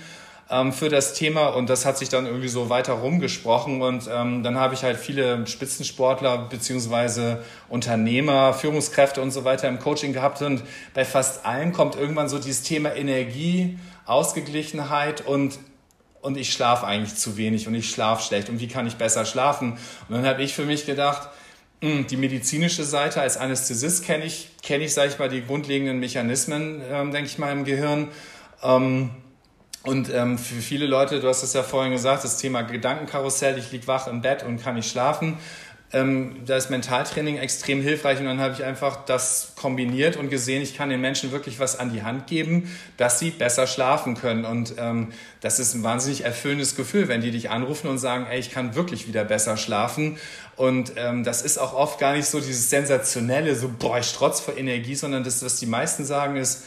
[0.50, 4.44] ähm, für das Thema und das hat sich dann irgendwie so weiter rumgesprochen und ähm,
[4.44, 10.42] dann habe ich halt viele Spitzensportler beziehungsweise Unternehmer, Führungskräfte und so weiter im Coaching gehabt
[10.42, 10.64] und
[10.94, 13.78] bei fast allen kommt irgendwann so dieses Thema Energie,
[14.10, 15.60] Ausgeglichenheit und
[16.22, 19.26] und ich schlafe eigentlich zu wenig und ich schlafe schlecht und wie kann ich besser
[19.26, 19.78] schlafen?
[20.08, 21.30] Und dann habe ich für mich gedacht,
[21.82, 26.00] hm, die medizinische Seite als Anästhesist kenne ich, kenne ich, sage ich mal, die grundlegenden
[26.00, 28.10] Mechanismen, ähm, denke ich mal, im Gehirn.
[28.62, 29.12] Ähm,
[29.84, 33.72] und ähm, für viele Leute, du hast es ja vorhin gesagt, das Thema Gedankenkarussell, ich
[33.72, 35.38] liege wach im Bett und kann nicht schlafen.
[35.92, 40.62] Ähm, da ist Mentaltraining extrem hilfreich und dann habe ich einfach das kombiniert und gesehen,
[40.62, 44.46] ich kann den Menschen wirklich was an die Hand geben, dass sie besser schlafen können.
[44.46, 45.12] Und ähm,
[45.42, 48.76] das ist ein wahnsinnig erfüllendes Gefühl, wenn die dich anrufen und sagen, ey, ich kann
[48.76, 50.20] wirklich wieder besser schlafen.
[50.56, 54.40] Und ähm, das ist auch oft gar nicht so dieses sensationelle, so boah, ich strotz
[54.40, 56.66] vor Energie, sondern das, was die meisten sagen, ist,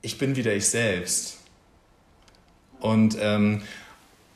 [0.00, 1.36] ich bin wieder ich selbst.
[2.80, 3.62] Und ähm,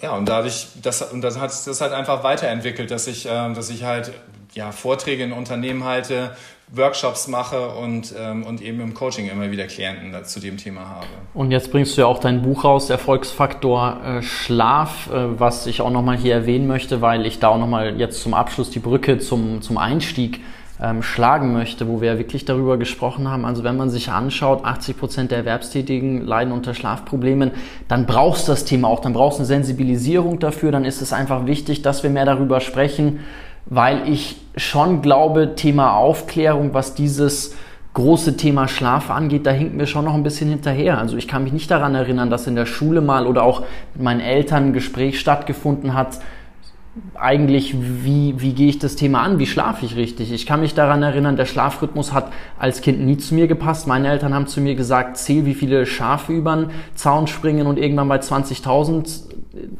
[0.02, 3.70] ja, und dadurch, das, und das hat das halt einfach weiterentwickelt, dass ich, äh, dass
[3.70, 4.12] ich halt
[4.54, 6.30] ja, Vorträge in Unternehmen halte,
[6.72, 11.06] Workshops mache und, ähm, und eben im Coaching immer wieder Klienten zu dem Thema habe.
[11.34, 15.80] Und jetzt bringst du ja auch dein Buch raus, Erfolgsfaktor äh, Schlaf, äh, was ich
[15.80, 19.18] auch nochmal hier erwähnen möchte, weil ich da auch nochmal jetzt zum Abschluss die Brücke
[19.18, 20.40] zum, zum Einstieg
[20.82, 23.44] ähm, schlagen möchte, wo wir wirklich darüber gesprochen haben.
[23.44, 27.50] Also wenn man sich anschaut, 80 Prozent der Erwerbstätigen leiden unter Schlafproblemen,
[27.88, 31.12] dann brauchst du das Thema auch, dann brauchst du eine Sensibilisierung dafür, dann ist es
[31.12, 33.20] einfach wichtig, dass wir mehr darüber sprechen,
[33.66, 37.54] weil ich schon glaube, Thema Aufklärung, was dieses
[37.92, 40.98] große Thema Schlaf angeht, da hinken wir schon noch ein bisschen hinterher.
[40.98, 43.64] Also ich kann mich nicht daran erinnern, dass in der Schule mal oder auch
[43.94, 46.20] mit meinen Eltern ein Gespräch stattgefunden hat,
[47.14, 50.32] eigentlich, wie, wie gehe ich das Thema an, wie schlafe ich richtig.
[50.32, 53.86] Ich kann mich daran erinnern, der Schlafrhythmus hat als Kind nie zu mir gepasst.
[53.86, 57.78] Meine Eltern haben zu mir gesagt, zähl, wie viele Schafe über den Zaun springen und
[57.78, 59.22] irgendwann bei 20.000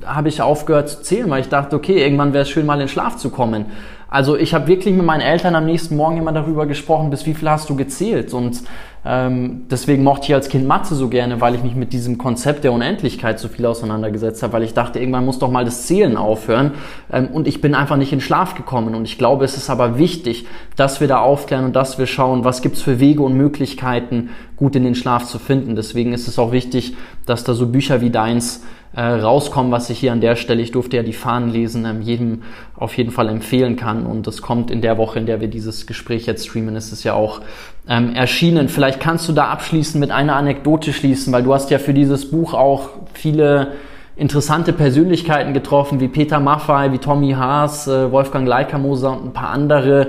[0.07, 2.89] habe ich aufgehört zu zählen, weil ich dachte, okay, irgendwann wäre es schön, mal in
[2.89, 3.67] Schlaf zu kommen.
[4.09, 7.35] Also ich habe wirklich mit meinen Eltern am nächsten Morgen immer darüber gesprochen, bis wie
[7.35, 8.35] viel hast du gezählt.
[8.35, 8.63] Und
[9.03, 12.65] ähm, deswegen mochte ich als Kind Mathe so gerne, weil ich mich mit diesem Konzept
[12.65, 16.19] der Unendlichkeit so viel auseinandergesetzt habe, weil ich dachte, irgendwann muss doch mal das Zählen
[16.19, 16.73] aufhören.
[17.11, 18.95] Ähm, und ich bin einfach nicht in Schlaf gekommen.
[18.95, 20.47] Und ich glaube, es ist aber wichtig,
[20.77, 24.77] dass wir da aufklären und dass wir schauen, was gibt's für Wege und Möglichkeiten, gut
[24.77, 25.77] in den Schlaf zu finden.
[25.77, 26.95] Deswegen ist es auch wichtig,
[27.25, 28.63] dass da so Bücher wie deins
[28.93, 32.01] äh, rauskommen, was ich hier an der Stelle, ich durfte ja die Fahnen lesen, ähm,
[32.01, 32.43] jedem
[32.77, 34.05] auf jeden Fall empfehlen kann.
[34.05, 37.05] Und das kommt in der Woche, in der wir dieses Gespräch jetzt streamen, ist es
[37.05, 37.41] ja auch
[37.89, 38.69] ähm, erschienen.
[38.69, 42.31] Vielleicht kannst du da abschließen mit einer Anekdote schließen, weil du hast ja für dieses
[42.31, 43.73] Buch auch viele
[44.17, 49.51] interessante Persönlichkeiten getroffen, wie Peter Maffay, wie Tommy Haas, äh, Wolfgang Leikamoser und ein paar
[49.51, 50.09] andere.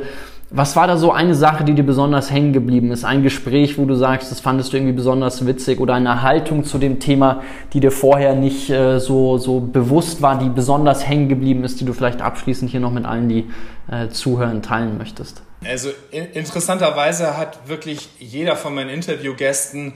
[0.54, 3.06] Was war da so eine Sache, die dir besonders hängen geblieben ist?
[3.06, 6.78] Ein Gespräch, wo du sagst, das fandest du irgendwie besonders witzig oder eine Haltung zu
[6.78, 7.42] dem Thema,
[7.72, 11.86] die dir vorher nicht äh, so, so bewusst war, die besonders hängen geblieben ist, die
[11.86, 13.50] du vielleicht abschließend hier noch mit allen, die
[13.90, 15.42] äh, zuhören, teilen möchtest?
[15.64, 19.94] Also in, interessanterweise hat wirklich jeder von meinen Interviewgästen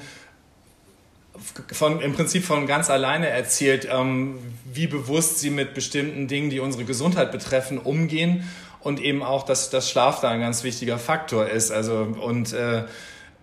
[1.71, 6.59] von, im Prinzip von ganz alleine erzählt, ähm, wie bewusst sie mit bestimmten Dingen, die
[6.59, 11.47] unsere Gesundheit betreffen, umgehen und eben auch, dass das Schlaf da ein ganz wichtiger Faktor
[11.47, 11.71] ist.
[11.71, 12.83] Also und äh,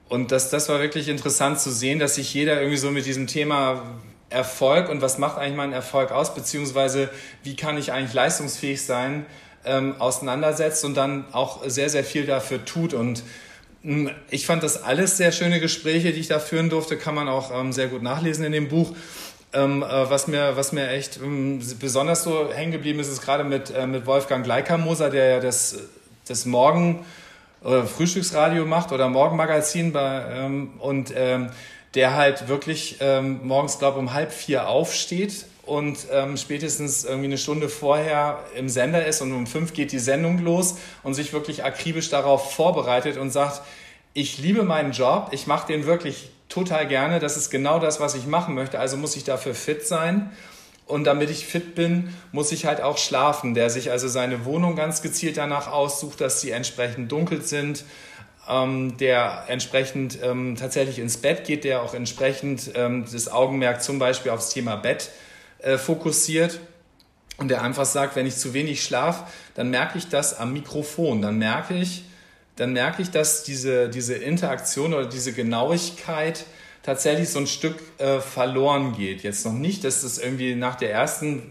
[0.09, 3.27] und das, das war wirklich interessant zu sehen, dass sich jeder irgendwie so mit diesem
[3.27, 3.83] Thema
[4.29, 7.09] Erfolg und was macht eigentlich meinen Erfolg aus, beziehungsweise
[7.43, 9.25] wie kann ich eigentlich leistungsfähig sein,
[9.65, 12.93] ähm, auseinandersetzt und dann auch sehr, sehr viel dafür tut.
[12.93, 13.23] Und
[14.31, 17.51] ich fand das alles sehr schöne Gespräche, die ich da führen durfte, kann man auch
[17.53, 18.95] ähm, sehr gut nachlesen in dem Buch.
[19.53, 23.45] Ähm, äh, was, mir, was mir echt ähm, besonders so hängen geblieben ist, ist gerade
[23.45, 25.79] mit, äh, mit Wolfgang Gleikamoser, der ja das,
[26.27, 27.05] das Morgen-
[27.63, 31.51] oder Frühstücksradio macht oder Morgenmagazin bei, ähm, und ähm,
[31.95, 37.39] der halt wirklich ähm, morgens, glaube um halb vier aufsteht und ähm, spätestens irgendwie eine
[37.39, 41.65] Stunde vorher im Sender ist und um fünf geht die Sendung los und sich wirklich
[41.65, 43.63] akribisch darauf vorbereitet und sagt,
[44.13, 47.21] ich liebe meinen Job, ich mache den wirklich total gerne.
[47.21, 48.79] Das ist genau das, was ich machen möchte.
[48.79, 50.31] Also muss ich dafür fit sein.
[50.87, 53.55] Und damit ich fit bin, muss ich halt auch schlafen.
[53.55, 57.85] Der sich also seine Wohnung ganz gezielt danach aussucht, dass sie entsprechend dunkel sind.
[58.51, 64.01] Ähm, der entsprechend ähm, tatsächlich ins Bett geht, der auch entsprechend ähm, das Augenmerk zum
[64.01, 65.32] Beispiel aufs Thema Bett äh,
[65.79, 66.61] fokussiert.
[67.39, 71.23] Und der einfach sagt, wenn ich zu wenig schlafe, dann merke ich das am Mikrofon.
[71.23, 72.05] Dann merke ich,
[72.57, 76.45] dann merke ich, dass diese, diese Interaktion oder diese Genauigkeit
[76.83, 79.23] tatsächlich so ein Stück äh, verloren geht.
[79.23, 81.51] Jetzt noch nicht, dass das irgendwie nach der ersten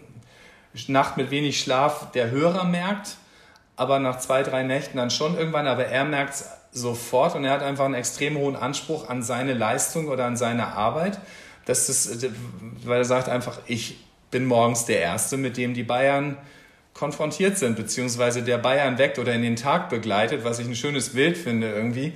[0.86, 3.16] Nacht mit wenig Schlaf der Hörer merkt,
[3.76, 7.52] aber nach zwei, drei Nächten dann schon irgendwann, aber er merkt es sofort und er
[7.52, 11.18] hat einfach einen extrem hohen Anspruch an seine Leistung oder an seine Arbeit.
[11.64, 12.18] Dass das,
[12.84, 13.98] weil er sagt einfach, ich
[14.30, 16.36] bin morgens der Erste, mit dem die Bayern
[16.94, 21.10] konfrontiert sind, beziehungsweise der Bayern weckt oder in den Tag begleitet, was ich ein schönes
[21.10, 22.12] Bild finde irgendwie.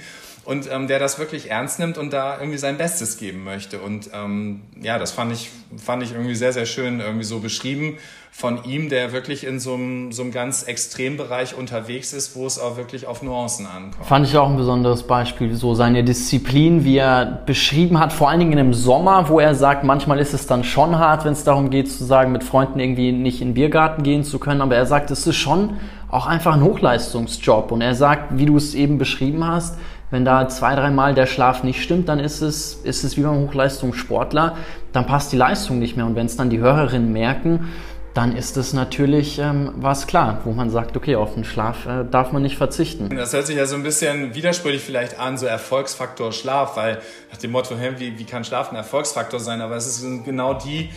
[0.46, 3.80] Und ähm, der das wirklich ernst nimmt und da irgendwie sein Bestes geben möchte.
[3.80, 7.98] Und ähm, ja, das fand ich, fand ich irgendwie sehr, sehr schön irgendwie so beschrieben
[8.30, 12.58] von ihm, der wirklich in so einem, so einem ganz Extrembereich unterwegs ist, wo es
[12.58, 14.06] auch wirklich auf Nuancen ankommt.
[14.06, 18.40] Fand ich auch ein besonderes Beispiel, so seine Disziplin, wie er beschrieben hat, vor allen
[18.40, 21.70] Dingen im Sommer, wo er sagt, manchmal ist es dann schon hart, wenn es darum
[21.70, 24.84] geht zu sagen, mit Freunden irgendwie nicht in den Biergarten gehen zu können, aber er
[24.84, 25.78] sagt, es ist schon
[26.10, 29.78] auch einfach ein Hochleistungsjob und er sagt, wie du es eben beschrieben hast,
[30.10, 33.38] wenn da zwei, dreimal der Schlaf nicht stimmt, dann ist es, ist es wie beim
[33.38, 34.56] Hochleistungssportler,
[34.92, 36.06] dann passt die Leistung nicht mehr.
[36.06, 37.68] Und wenn es dann die Hörerinnen merken,
[38.14, 42.04] dann ist es natürlich ähm, was klar, wo man sagt, okay, auf den Schlaf äh,
[42.10, 43.14] darf man nicht verzichten.
[43.14, 47.36] Das hört sich ja so ein bisschen widersprüchlich vielleicht an, so Erfolgsfaktor Schlaf, weil nach
[47.36, 49.60] dem Motto, hey, wie, wie kann Schlaf ein Erfolgsfaktor sein?
[49.60, 50.90] Aber es ist genau die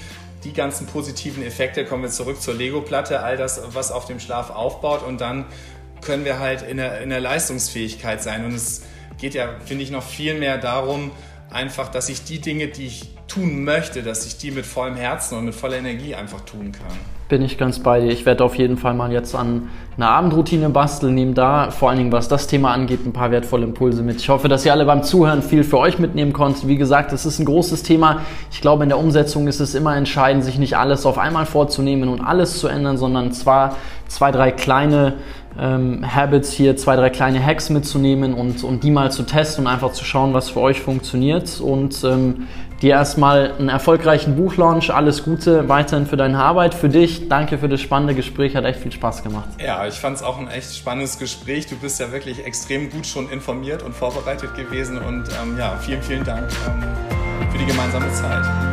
[0.45, 4.51] die ganzen positiven Effekte, kommen wir zurück zur Lego-Platte, all das, was auf dem Schlaf
[4.51, 5.45] aufbaut und dann
[6.01, 8.45] können wir halt in der, in der Leistungsfähigkeit sein.
[8.45, 8.83] Und es
[9.19, 11.11] geht ja, finde ich, noch viel mehr darum,
[11.51, 15.37] einfach, dass ich die Dinge, die ich tun möchte, dass ich die mit vollem Herzen
[15.37, 16.97] und mit voller Energie einfach tun kann.
[17.27, 18.09] Bin ich ganz bei dir.
[18.09, 21.99] Ich werde auf jeden Fall mal jetzt an einer Abendroutine basteln, nehme da vor allen
[21.99, 24.19] Dingen, was das Thema angeht, ein paar wertvolle Impulse mit.
[24.19, 26.67] Ich hoffe, dass ihr alle beim Zuhören viel für euch mitnehmen konntet.
[26.67, 28.21] Wie gesagt, das ist ein großes Thema.
[28.51, 32.09] Ich glaube, in der Umsetzung ist es immer entscheidend, sich nicht alles auf einmal vorzunehmen
[32.09, 33.75] und alles zu ändern, sondern zwar
[34.07, 35.13] zwei, drei kleine
[35.57, 39.71] ähm, Habits hier, zwei, drei kleine Hacks mitzunehmen und, und die mal zu testen und
[39.71, 41.59] einfach zu schauen, was für euch funktioniert.
[41.59, 42.47] Und ähm,
[42.81, 44.93] dir erstmal einen erfolgreichen Buchlaunch.
[44.93, 47.27] Alles Gute weiterhin für deine Arbeit, für dich.
[47.27, 49.49] Danke für das spannende Gespräch, hat echt viel Spaß gemacht.
[49.63, 51.67] Ja, ich fand es auch ein echt spannendes Gespräch.
[51.67, 56.01] Du bist ja wirklich extrem gut schon informiert und vorbereitet gewesen und ähm, ja, vielen,
[56.01, 56.83] vielen Dank ähm,
[57.51, 58.68] für die gemeinsame Zeit.